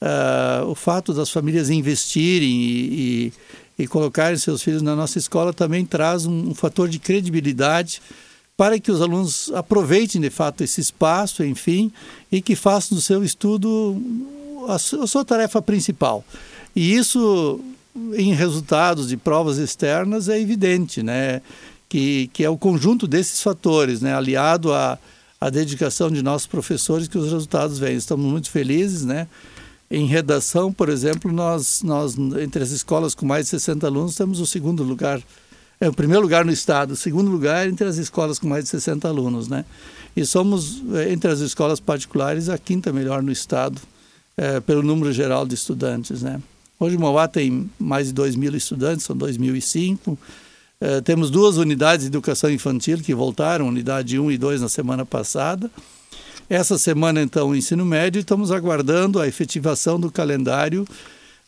[0.00, 3.32] Uh, o fato das famílias investirem e, e
[3.80, 8.02] e colocarem seus filhos na nossa escola também traz um, um fator de credibilidade
[8.56, 11.90] para que os alunos aproveitem de fato esse espaço, enfim,
[12.30, 13.96] e que façam do seu estudo
[14.68, 16.22] a sua, a sua tarefa principal.
[16.76, 17.58] E isso,
[18.14, 21.40] em resultados de provas externas, é evidente, né?
[21.88, 24.14] Que, que é o conjunto desses fatores, né?
[24.14, 24.98] aliado à,
[25.40, 27.96] à dedicação de nossos professores, que os resultados vêm.
[27.96, 29.26] Estamos muito felizes, né?
[29.90, 34.38] Em redação, por exemplo, nós, nós entre as escolas com mais de 60 alunos temos
[34.38, 35.20] o segundo lugar,
[35.80, 38.70] é o primeiro lugar no estado, o segundo lugar entre as escolas com mais de
[38.70, 39.64] 60 alunos, né?
[40.16, 43.80] E somos é, entre as escolas particulares a quinta melhor no estado
[44.36, 46.40] é, pelo número geral de estudantes, né?
[46.78, 50.16] Hoje Mauá tem mais de 2 mil estudantes, são 2005.
[50.80, 55.04] É, temos duas unidades de educação infantil que voltaram, unidade 1 e 2 na semana
[55.04, 55.68] passada.
[56.50, 60.84] Essa semana, então, o ensino médio, estamos aguardando a efetivação do calendário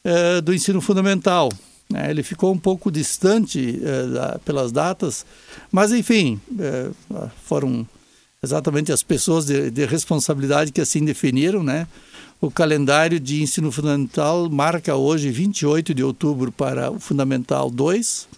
[0.04, 1.48] eh, do ensino fundamental.
[1.90, 2.08] Né?
[2.08, 5.26] Ele ficou um pouco distante eh, da, pelas datas,
[5.72, 6.90] mas enfim, eh,
[7.44, 7.84] foram
[8.40, 11.88] exatamente as pessoas de, de, responsabilidade que assim definiram, né?
[12.40, 18.28] O calendário de ensino fundamental marca hoje 28 de outubro para o Fundamental 2,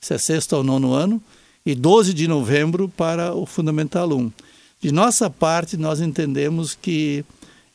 [0.00, 1.20] isso é sexto ao nono ano,
[1.66, 4.51] e 12 de novembro para o Fundamental 1.
[4.82, 7.24] De nossa parte, nós entendemos que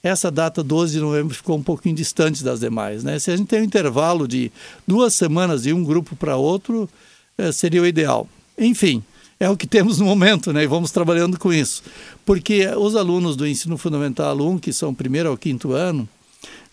[0.04, 3.02] essa data 12 de novembro ficou um pouquinho distante das demais.
[3.02, 3.18] Né?
[3.18, 4.52] Se a gente tem um intervalo de
[4.86, 6.90] duas semanas de um grupo para outro,
[7.38, 8.28] eh, seria o ideal.
[8.58, 9.02] Enfim,
[9.40, 10.64] é o que temos no momento, né?
[10.64, 11.82] E vamos trabalhando com isso.
[12.26, 16.10] Porque os alunos do ensino fundamental 1, que são primeiro ao quinto ano,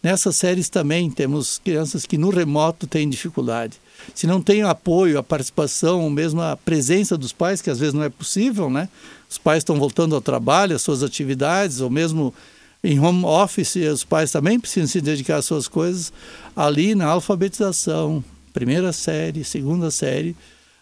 [0.02, 3.76] nessas séries também temos crianças que no remoto têm dificuldade.
[4.14, 8.02] Se não tem apoio, a participação, mesmo a presença dos pais, que às vezes não
[8.02, 8.88] é possível, né?
[9.34, 12.32] Os pais estão voltando ao trabalho, às suas atividades, ou mesmo
[12.84, 16.12] em home office, os pais também precisam se dedicar às suas coisas.
[16.54, 20.36] Ali na alfabetização, primeira série, segunda série,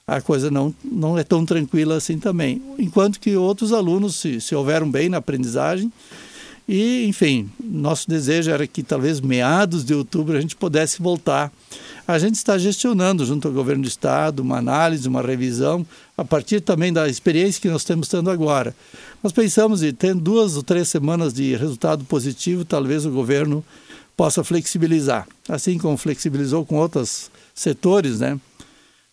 [0.07, 2.61] a coisa não, não é tão tranquila assim também.
[2.79, 5.91] Enquanto que outros alunos se, se houveram bem na aprendizagem.
[6.69, 11.51] E, enfim, nosso desejo era que talvez meados de outubro a gente pudesse voltar
[12.07, 15.87] a gente está gestionando junto ao governo do estado uma análise, uma revisão,
[16.17, 18.75] a partir também da experiência que nós estamos tendo agora.
[19.23, 23.65] Nós pensamos em ter duas ou três semanas de resultado positivo, talvez o governo
[24.17, 28.39] possa flexibilizar, assim como flexibilizou com outros setores, né?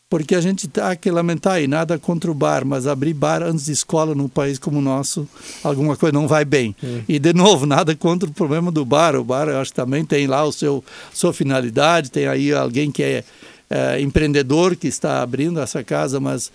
[0.09, 3.65] Porque a gente está que lamentar e nada contra o bar, mas abrir bar antes
[3.65, 5.29] de escola num país como o nosso,
[5.63, 6.75] alguma coisa não vai bem.
[7.07, 9.15] E de novo, nada contra o problema do bar.
[9.15, 13.03] O bar, eu acho também tem lá o seu sua finalidade, tem aí alguém que
[13.03, 13.23] é,
[13.69, 16.51] é empreendedor que está abrindo essa casa, mas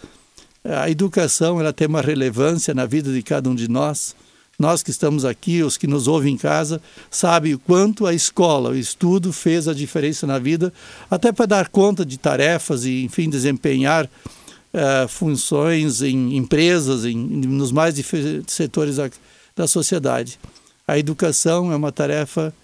[0.64, 4.16] a educação ela tem uma relevância na vida de cada um de nós
[4.58, 8.70] nós que estamos aqui, os que nos ouvem em casa, sabem o quanto a escola,
[8.70, 10.72] o estudo fez a diferença na vida,
[11.10, 17.72] até para dar conta de tarefas e, enfim, desempenhar uh, funções em empresas, em, nos
[17.72, 19.10] mais diferentes setores da,
[19.56, 20.38] da sociedade.
[20.86, 22.54] A educação é uma tarefa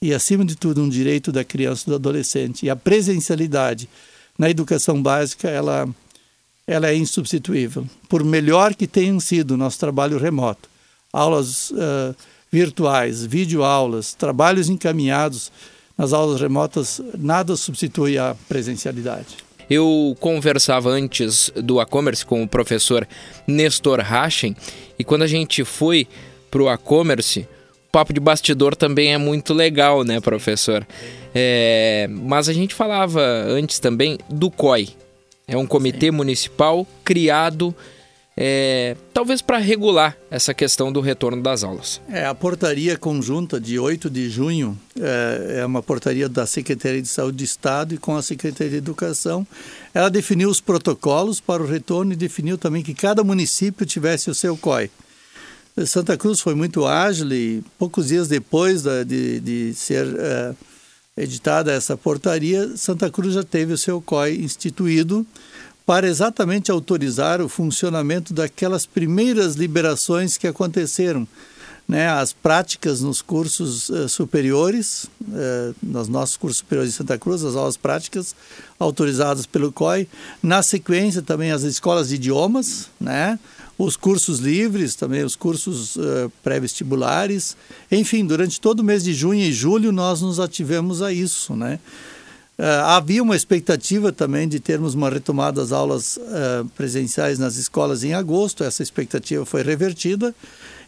[0.00, 2.64] e, acima de tudo, um direito da criança e do adolescente.
[2.64, 3.88] E a presencialidade
[4.38, 5.88] na educação básica, ela,
[6.66, 7.86] ela é insubstituível.
[8.08, 10.68] Por melhor que tenha sido o nosso trabalho remoto,
[11.12, 12.14] aulas uh,
[12.50, 15.50] virtuais, videoaulas, trabalhos encaminhados
[15.96, 19.36] nas aulas remotas, nada substitui a presencialidade.
[19.68, 23.06] Eu conversava antes do e-commerce com o professor
[23.46, 24.56] Nestor Rachen
[24.98, 26.06] e quando a gente foi
[26.50, 27.40] para o e-commerce,
[27.88, 30.86] o papo de bastidor também é muito legal, né, professor?
[31.34, 34.88] É, mas a gente falava antes também do COI.
[35.46, 36.12] É um comitê Sim.
[36.12, 37.74] municipal criado
[38.40, 42.00] é, talvez para regular essa questão do retorno das aulas.
[42.08, 47.08] É, a portaria conjunta de 8 de junho é, é, uma portaria da Secretaria de
[47.08, 49.44] Saúde do Estado e com a Secretaria de Educação.
[49.92, 54.34] Ela definiu os protocolos para o retorno e definiu também que cada município tivesse o
[54.34, 54.88] seu COI.
[55.84, 60.54] Santa Cruz foi muito ágil e poucos dias depois de, de ser é,
[61.16, 65.26] editada essa portaria, Santa Cruz já teve o seu COI instituído
[65.88, 71.26] para exatamente autorizar o funcionamento daquelas primeiras liberações que aconteceram.
[71.88, 77.42] Né, as práticas nos cursos uh, superiores, uh, nos nossos cursos superiores de Santa Cruz,
[77.42, 78.36] as aulas práticas
[78.78, 80.06] autorizadas pelo COI.
[80.42, 83.38] Na sequência, também as escolas de idiomas, né,
[83.78, 87.56] os cursos livres, também os cursos uh, pré-vestibulares.
[87.90, 91.56] Enfim, durante todo o mês de junho e julho, nós nos ativemos a isso.
[91.56, 91.80] Né?
[92.58, 98.02] Uh, havia uma expectativa também de termos uma retomada das aulas uh, presenciais nas escolas
[98.02, 100.34] em agosto, essa expectativa foi revertida.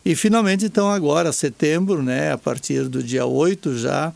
[0.04, 4.12] E finalmente, então, agora, setembro, né, a partir do dia 8 já,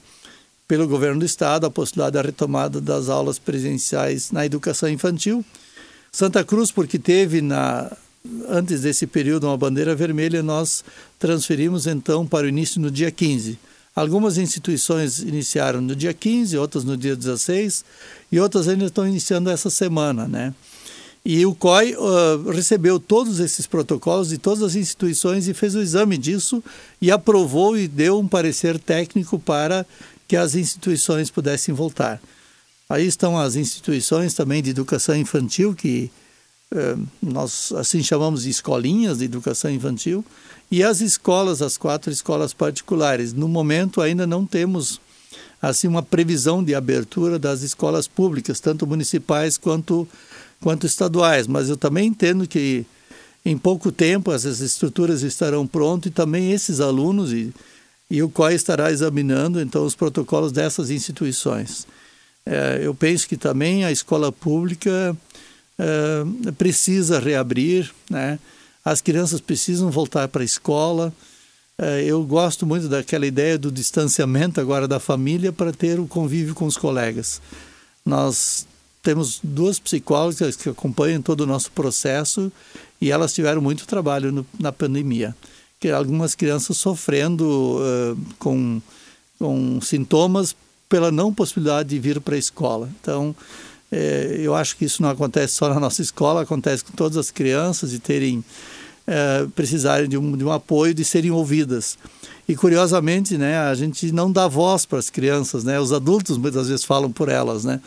[0.67, 5.45] pelo governo do estado, a possibilidade da retomada das aulas presenciais na educação infantil.
[6.11, 7.90] Santa Cruz, porque teve na
[8.49, 10.83] antes desse período uma bandeira vermelha, nós
[11.19, 13.59] transferimos então para o início no dia 15.
[13.94, 17.85] Algumas instituições iniciaram no dia 15, outras no dia 16
[18.33, 20.52] e outras ainda estão iniciando essa semana, né?
[21.24, 25.80] E o COI uh, recebeu todos esses protocolos de todas as instituições e fez o
[25.80, 26.62] exame disso
[27.00, 29.87] e aprovou e deu um parecer técnico para
[30.28, 32.20] que as instituições pudessem voltar.
[32.90, 36.11] Aí estão as instituições também de educação infantil, que
[37.22, 40.24] nós assim chamamos de escolinhas de educação infantil,
[40.70, 43.33] e as escolas, as quatro escolas particulares.
[43.33, 45.00] No momento ainda não temos
[45.61, 50.07] assim uma previsão de abertura das escolas públicas, tanto municipais quanto
[50.61, 52.86] quanto estaduais, mas eu também entendo que
[53.45, 57.53] em pouco tempo essas estruturas estarão prontas e também esses alunos e,
[58.11, 61.86] e o COI estará examinando então os protocolos dessas instituições.
[62.47, 65.14] É, eu penso que também a escola pública
[65.79, 68.39] é, precisa reabrir, né?
[68.85, 71.12] As crianças precisam voltar para a escola.
[71.79, 76.55] É, eu gosto muito daquela ideia do distanciamento agora da família para ter o convívio
[76.55, 77.41] com os colegas.
[78.05, 78.66] Nós
[79.03, 82.53] temos duas psicólogas que acompanham todo o nosso processo
[83.01, 85.35] e elas tiveram muito trabalho no, na pandemia.
[85.81, 88.81] Que algumas crianças sofrendo uh, com,
[89.39, 90.55] com sintomas
[90.89, 92.89] pela não possibilidade de vir para a escola.
[93.01, 93.35] Então,
[93.95, 97.30] eh, eu acho que isso não acontece só na nossa escola, acontece com todas as
[97.30, 98.45] crianças de terem
[99.07, 101.97] eh, precisarem de um, de um apoio, de serem ouvidas.
[102.49, 105.78] E curiosamente, né, a gente não dá voz para as crianças, né?
[105.78, 107.80] Os adultos muitas vezes falam por elas, né?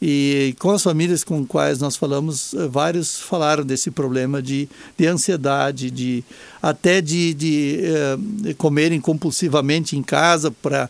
[0.00, 5.06] E com as famílias com quais nós falamos, eh, vários falaram desse problema de, de
[5.06, 6.22] ansiedade, de
[6.62, 7.80] até de, de,
[8.16, 10.88] de comerem compulsivamente em casa para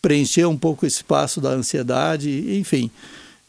[0.00, 2.90] preencher um pouco esse espaço da ansiedade, enfim.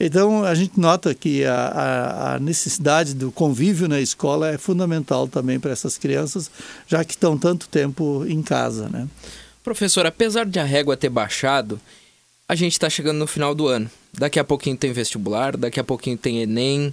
[0.03, 5.27] Então, a gente nota que a, a, a, necessidade do convívio na escola é fundamental
[5.27, 6.49] também para essas crianças,
[6.87, 8.89] já que estão tanto tempo em casa.
[8.89, 9.07] Né?
[9.63, 11.79] Professor, apesar de a régua ter baixado,
[12.49, 13.91] a gente está chegando no final do ano.
[14.11, 16.91] Daqui a pouquinho tem vestibular, daqui a pouquinho tem Enem.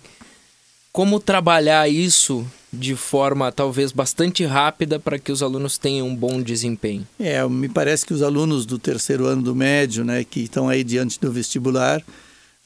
[0.92, 6.42] Como trabalhar isso de forma talvez bastante rápida para que os alunos tenham um bom
[6.42, 7.08] desempenho?
[7.18, 10.84] É, me parece que os alunos do terceiro ano do médio, né, que estão aí
[10.84, 12.04] diante do vestibular,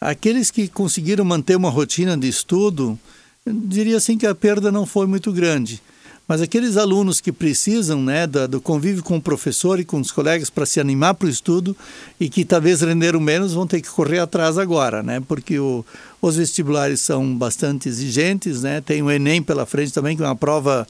[0.02, 2.98] aqueles que conseguiram manter uma rotina de estudo,
[3.46, 5.80] diria assim que a perda não foi muito grande.
[6.26, 10.48] Mas aqueles alunos que precisam né, do, convívio com o professor e com os colegas
[10.48, 11.76] para se animar para o estudo
[12.18, 15.20] e que talvez renderam menos vão ter que correr atrás agora, né?
[15.20, 15.84] Porque o,
[16.22, 18.80] os vestibulares são bastante exigentes, né?
[18.80, 20.86] Tem o Enem pela frente também, que é uma prova,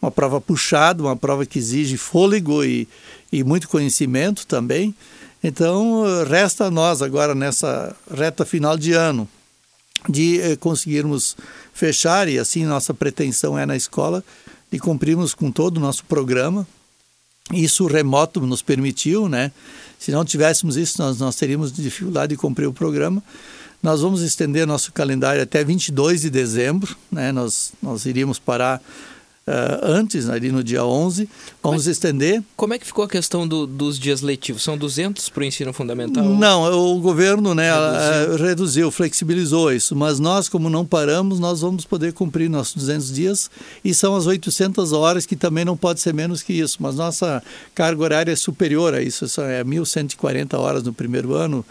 [0.00, 2.86] uma prova puxada, uma prova que exige fôlego e,
[3.32, 4.94] e muito conhecimento também.
[5.46, 9.28] Então, resta a nós agora nessa reta final de ano
[10.08, 11.36] de eh, conseguirmos
[11.74, 14.24] fechar, e assim nossa pretensão é na escola,
[14.72, 16.66] de cumprirmos com todo o nosso programa.
[17.52, 19.52] Isso remoto nos permitiu, né?
[19.98, 23.22] Se não tivéssemos isso, nós, nós teríamos dificuldade de cumprir o programa.
[23.82, 27.32] Nós vamos estender nosso calendário até 22 de dezembro, né?
[27.32, 28.80] Nós, nós iríamos parar
[29.82, 31.28] antes, ali no dia 11.
[31.62, 32.42] Vamos é, estender.
[32.56, 34.62] Como é que ficou a questão do, dos dias letivos?
[34.62, 36.24] São 200 para o ensino fundamental?
[36.24, 38.46] Não, o governo né, reduziu.
[38.46, 39.94] reduziu, flexibilizou isso.
[39.94, 43.50] Mas nós, como não paramos, nós vamos poder cumprir nossos 200 dias
[43.84, 46.78] e são as 800 horas, que também não pode ser menos que isso.
[46.80, 47.42] Mas nossa
[47.74, 51.64] carga horária é superior a isso, é 1.140 horas no primeiro ano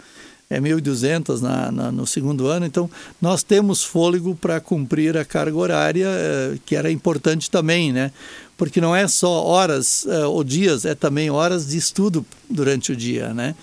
[0.48, 2.66] é 1.200 na, na, no segundo ano.
[2.66, 2.90] Então,
[3.20, 8.12] nós temos fôlego para cumprir a carga horária, eh, que era importante também, né?
[8.56, 12.96] Porque não é só horas eh, ou dias, é também horas de estudo durante o
[12.96, 13.54] dia, né?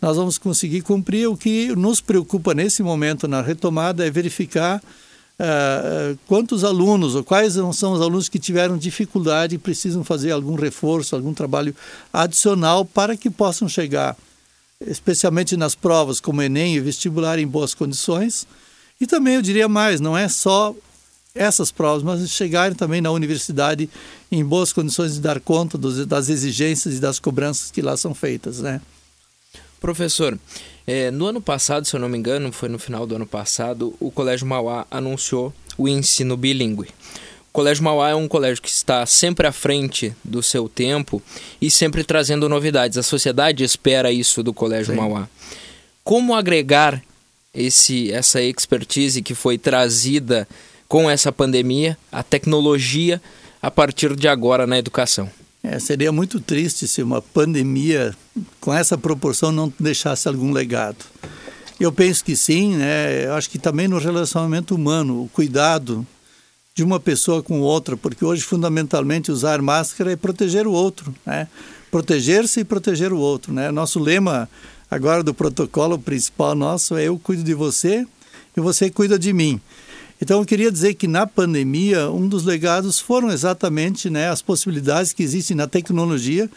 [0.00, 1.28] Nós vamos conseguir cumprir.
[1.28, 4.82] O que nos preocupa nesse momento na retomada é verificar
[5.40, 10.56] Uh, quantos alunos ou quais são os alunos que tiveram dificuldade e precisam fazer algum
[10.56, 11.72] reforço, algum trabalho
[12.12, 14.16] adicional para que possam chegar
[14.86, 18.46] especialmente nas provas como Enem e vestibular, em boas condições.
[19.00, 20.74] E também eu diria mais, não é só
[21.34, 23.88] essas provas, mas chegarem também na universidade
[24.30, 28.14] em boas condições de dar conta dos, das exigências e das cobranças que lá são
[28.14, 28.80] feitas, né?
[29.80, 30.38] Professor,
[30.86, 33.94] é, no ano passado, se eu não me engano, foi no final do ano passado,
[34.00, 36.88] o Colégio Mauá anunciou o ensino bilíngue.
[37.58, 41.20] Colégio Mauá é um colégio que está sempre à frente do seu tempo
[41.60, 42.96] e sempre trazendo novidades.
[42.96, 45.00] A sociedade espera isso do Colégio Sim.
[45.00, 45.28] Mauá.
[46.04, 47.02] Como agregar
[47.52, 50.46] esse, essa expertise que foi trazida
[50.86, 53.20] com essa pandemia, a tecnologia,
[53.60, 55.28] a partir de agora na educação?
[55.60, 58.14] É, seria muito triste se uma pandemia
[58.60, 61.04] com essa proporção não deixasse algum legado.
[61.80, 63.26] Eu penso que sim, né?
[63.26, 66.06] Eu acho que também no relacionamento humano, o cuidado
[66.78, 71.48] de uma pessoa com outra, porque hoje fundamentalmente usar máscara é proteger o outro, né?
[71.90, 73.72] Proteger-se e proteger o outro, né?
[73.72, 74.48] Nosso lema
[74.88, 78.06] agora do protocolo principal nosso é eu cuido de você
[78.56, 79.60] e você cuida de mim.
[80.22, 85.12] Então eu queria dizer que na pandemia um dos legados foram exatamente né, as possibilidades
[85.12, 86.48] que existem na tecnologia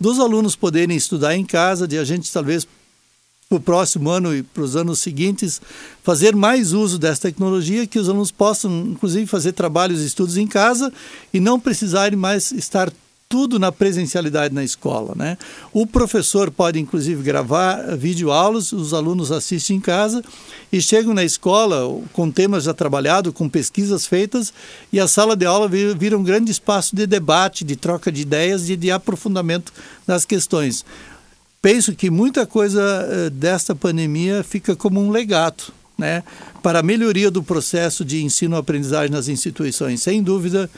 [0.00, 2.66] dos alunos poderem estudar em casa, de a gente talvez
[3.48, 5.58] para o próximo ano e para os anos seguintes,
[6.02, 10.46] fazer mais uso dessa tecnologia, que os alunos possam, inclusive, fazer trabalhos e estudos em
[10.46, 10.92] casa
[11.32, 12.92] e não precisarem mais estar
[13.26, 15.14] tudo na presencialidade na escola.
[15.16, 15.38] Né?
[15.72, 20.22] O professor pode, inclusive, gravar videoaulas, os alunos assistem em casa
[20.70, 24.52] e chegam na escola com temas já trabalhados, com pesquisas feitas,
[24.92, 28.68] e a sala de aula vira um grande espaço de debate, de troca de ideias
[28.68, 29.72] e de aprofundamento
[30.06, 30.84] das questões
[31.68, 35.64] penso que muita coisa uh, desta pandemia fica como um legado,
[35.98, 36.24] né,
[36.62, 40.00] para a melhoria do processo de ensino-aprendizagem nas instituições.
[40.00, 40.70] Sem dúvida,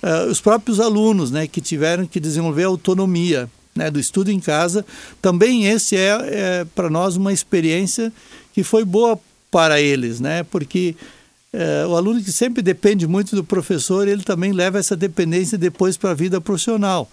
[0.00, 4.86] uh, os próprios alunos, né, que tiveram que desenvolver autonomia, né, do estudo em casa,
[5.20, 8.12] também esse é, é para nós uma experiência
[8.52, 9.18] que foi boa
[9.50, 10.94] para eles, né, porque
[11.52, 15.96] é, o aluno que sempre depende muito do professor, ele também leva essa dependência depois
[15.96, 17.10] para a vida profissional.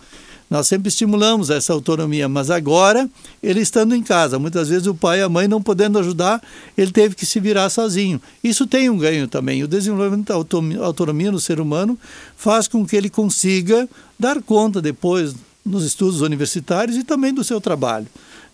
[0.49, 3.09] Nós sempre estimulamos essa autonomia, mas agora
[3.41, 6.41] ele estando em casa, muitas vezes o pai e a mãe não podendo ajudar,
[6.77, 8.21] ele teve que se virar sozinho.
[8.43, 9.63] Isso tem um ganho também.
[9.63, 11.97] O desenvolvimento da autonomia no ser humano
[12.35, 13.89] faz com que ele consiga
[14.19, 15.35] dar conta depois
[15.65, 18.07] nos estudos universitários e também do seu trabalho.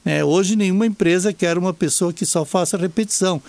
[0.06, 3.42] É, hoje nenhuma empresa quer uma pessoa que só faça repetição.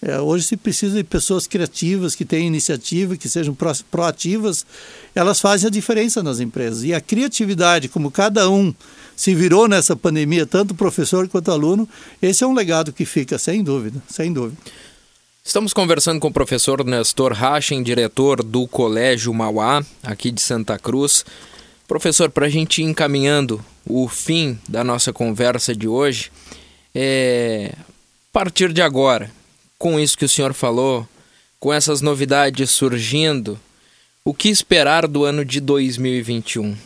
[0.00, 3.56] É, hoje se precisa de pessoas criativas, que tenham iniciativa, que sejam
[3.90, 4.66] proativas.
[5.14, 6.84] Elas fazem a diferença nas empresas.
[6.84, 8.74] E a criatividade, como cada um
[9.16, 11.88] se virou nessa pandemia, tanto professor quanto aluno,
[12.20, 14.58] esse é um legado que fica, sem dúvida, sem dúvida.
[15.42, 21.24] Estamos conversando com o professor Nestor Rachen, diretor do Colégio Mauá, aqui de Santa Cruz.
[21.88, 26.32] Professor, para a gente ir encaminhando o fim da nossa conversa de hoje,
[26.92, 29.30] é, a partir de agora,
[29.78, 31.06] com isso que o senhor falou,
[31.58, 33.58] com essas novidades surgindo,
[34.24, 36.76] o que esperar do ano de 2021?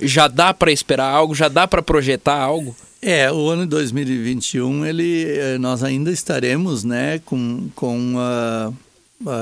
[0.00, 1.34] Já dá para esperar algo?
[1.34, 2.74] Já dá para projetar algo?
[3.00, 8.72] É, o ano de 2021, ele, eh, nós ainda estaremos né, com, com a,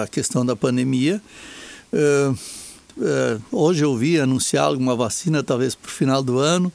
[0.03, 1.21] a questão da pandemia.
[1.93, 2.33] Uh,
[2.97, 6.73] uh, hoje eu vi anunciar alguma vacina, talvez para o final do ano.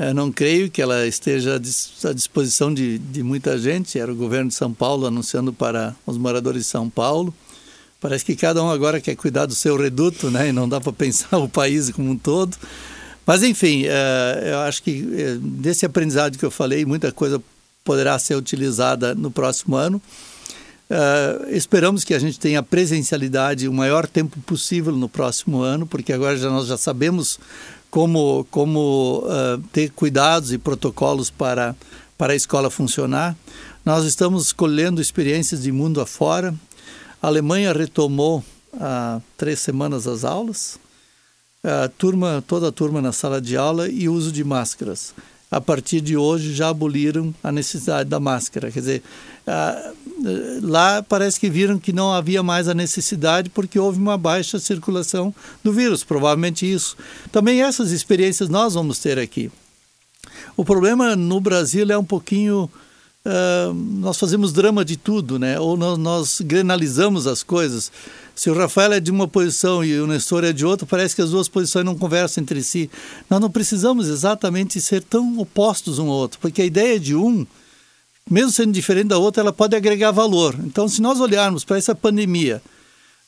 [0.00, 3.98] É, não creio que ela esteja à disposição de, de muita gente.
[3.98, 7.34] Era o governo de São Paulo anunciando para os moradores de São Paulo.
[8.00, 10.50] Parece que cada um agora quer cuidar do seu reduto, né?
[10.50, 12.56] E não dá para pensar o país como um todo.
[13.26, 17.42] Mas, enfim, é, eu acho que é, desse aprendizado que eu falei, muita coisa
[17.82, 20.00] poderá ser utilizada no próximo ano.
[21.48, 26.38] Esperamos que a gente tenha presencialidade o maior tempo possível no próximo ano, porque agora
[26.48, 27.38] nós já sabemos
[27.90, 31.74] como, como uh, ter cuidados e protocolos para,
[32.16, 33.36] para a escola funcionar.
[33.84, 36.54] Nós estamos colhendo experiências de mundo afora.
[37.22, 38.44] A Alemanha retomou
[38.78, 40.78] há três semanas as aulas,
[41.96, 45.14] turma, toda a turma na sala de aula e uso de máscaras.
[45.50, 48.70] A partir de hoje já aboliram a necessidade da máscara.
[48.70, 49.02] Quer dizer,
[50.62, 55.34] lá parece que viram que não havia mais a necessidade porque houve uma baixa circulação
[55.62, 56.96] do vírus, provavelmente isso.
[57.30, 59.50] Também essas experiências nós vamos ter aqui.
[60.56, 62.70] O problema no Brasil é um pouquinho
[63.24, 65.60] Uh, nós fazemos drama de tudo, né?
[65.60, 67.92] Ou nós, nós, granalizamos as coisas.
[68.34, 71.20] Se o Rafael é de uma posição e o Nestor é de outra, parece que
[71.20, 72.88] as duas posições não conversam entre si.
[73.28, 77.46] Nós não precisamos exatamente ser tão opostos um ao outro, porque a ideia de um
[78.30, 80.54] mesmo sendo diferente da outra, ela pode agregar valor.
[80.64, 82.62] Então, se nós olharmos para essa pandemia,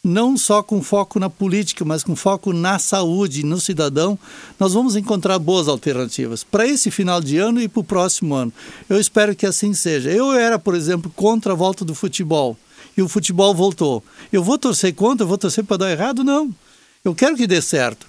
[0.02, 4.18] não só com foco na política, mas com foco na saúde, no cidadão,
[4.58, 8.52] nós vamos encontrar boas alternativas para esse final de ano e para o próximo ano.
[8.88, 10.10] Eu espero que assim seja.
[10.10, 12.56] Eu era, por exemplo, contra a volta do futebol
[12.96, 14.02] e o futebol voltou.
[14.32, 16.24] Eu vou torcer contra, eu vou torcer para dar errado?
[16.24, 16.50] Não.
[17.04, 18.06] Eu quero que dê certo.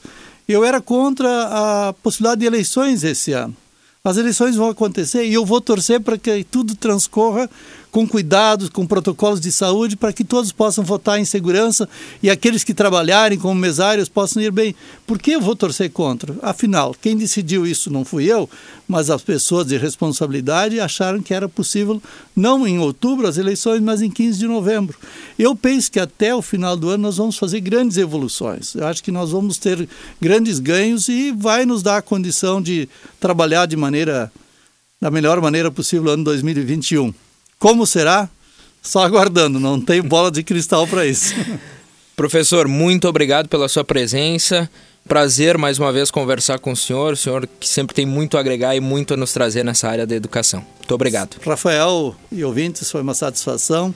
[0.47, 3.55] Eu era contra a possibilidade de eleições esse ano.
[4.03, 7.47] As eleições vão acontecer e eu vou torcer para que tudo transcorra
[7.91, 11.87] com cuidados, com protocolos de saúde, para que todos possam votar em segurança
[12.23, 14.73] e aqueles que trabalharem como mesários possam ir bem.
[15.05, 16.33] Por que eu vou torcer contra?
[16.41, 18.49] Afinal, quem decidiu isso não fui eu,
[18.87, 22.01] mas as pessoas de responsabilidade acharam que era possível,
[22.33, 24.97] não em outubro as eleições, mas em 15 de novembro.
[25.37, 28.73] Eu penso que até o final do ano nós vamos fazer grandes evoluções.
[28.73, 29.87] Eu acho que nós vamos ter
[30.19, 32.87] grandes ganhos e vai nos dar a condição de
[33.19, 34.31] trabalhar de maneira
[35.01, 37.11] da melhor maneira possível no ano 2021.
[37.61, 38.27] Como será?
[38.81, 41.35] Só aguardando, não tem bola de cristal para isso.
[42.17, 44.67] Professor, muito obrigado pela sua presença.
[45.07, 48.39] Prazer mais uma vez conversar com o senhor, o senhor que sempre tem muito a
[48.39, 50.65] agregar e muito a nos trazer nessa área da educação.
[50.79, 51.37] Muito obrigado.
[51.45, 53.93] Rafael e ouvintes, foi uma satisfação.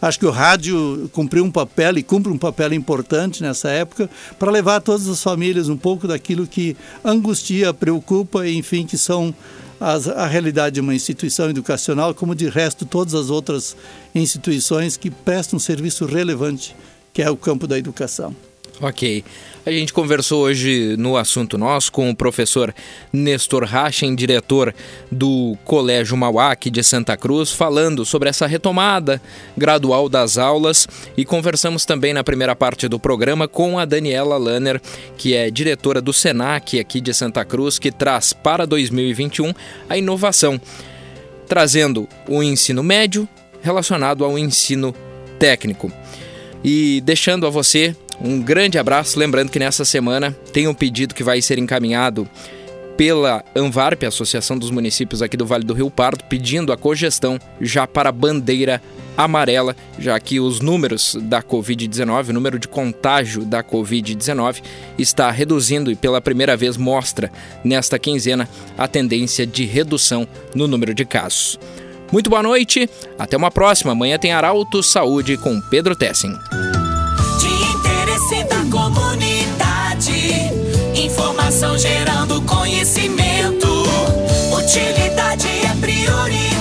[0.00, 4.08] Acho que o rádio cumpriu um papel e cumpre um papel importante nessa época
[4.38, 8.96] para levar a todas as famílias um pouco daquilo que angustia, preocupa e, enfim, que
[8.96, 9.34] são
[9.80, 13.76] as, a realidade de uma instituição educacional, como de resto todas as outras
[14.14, 16.74] instituições que prestam um serviço relevante,
[17.12, 18.34] que é o campo da educação.
[18.80, 19.24] Ok.
[19.66, 22.72] A gente conversou hoje no assunto nosso com o professor
[23.12, 24.72] Nestor Rachen, diretor
[25.10, 29.20] do Colégio Mauá aqui de Santa Cruz, falando sobre essa retomada
[29.56, 34.80] gradual das aulas e conversamos também na primeira parte do programa com a Daniela Lanner,
[35.16, 39.52] que é diretora do SENAC aqui de Santa Cruz, que traz para 2021
[39.88, 40.58] a inovação,
[41.48, 43.28] trazendo o ensino médio
[43.60, 44.94] relacionado ao ensino
[45.38, 45.92] técnico.
[46.64, 51.22] E deixando a você um grande abraço, lembrando que nessa semana tem um pedido que
[51.22, 52.28] vai ser encaminhado
[52.96, 57.86] pela ANVARP, Associação dos Municípios aqui do Vale do Rio Pardo, pedindo a cogestão já
[57.86, 58.82] para a bandeira
[59.16, 64.62] amarela, já que os números da Covid-19, o número de contágio da Covid-19
[64.98, 67.30] está reduzindo e pela primeira vez mostra
[67.62, 71.58] nesta quinzena a tendência de redução no número de casos.
[72.10, 73.92] Muito boa noite, até uma próxima.
[73.92, 76.34] Amanhã tem Arauto Saúde com Pedro Tessin
[81.58, 83.66] Inovação gerando conhecimento.
[84.56, 86.57] Utilidade é prioridade.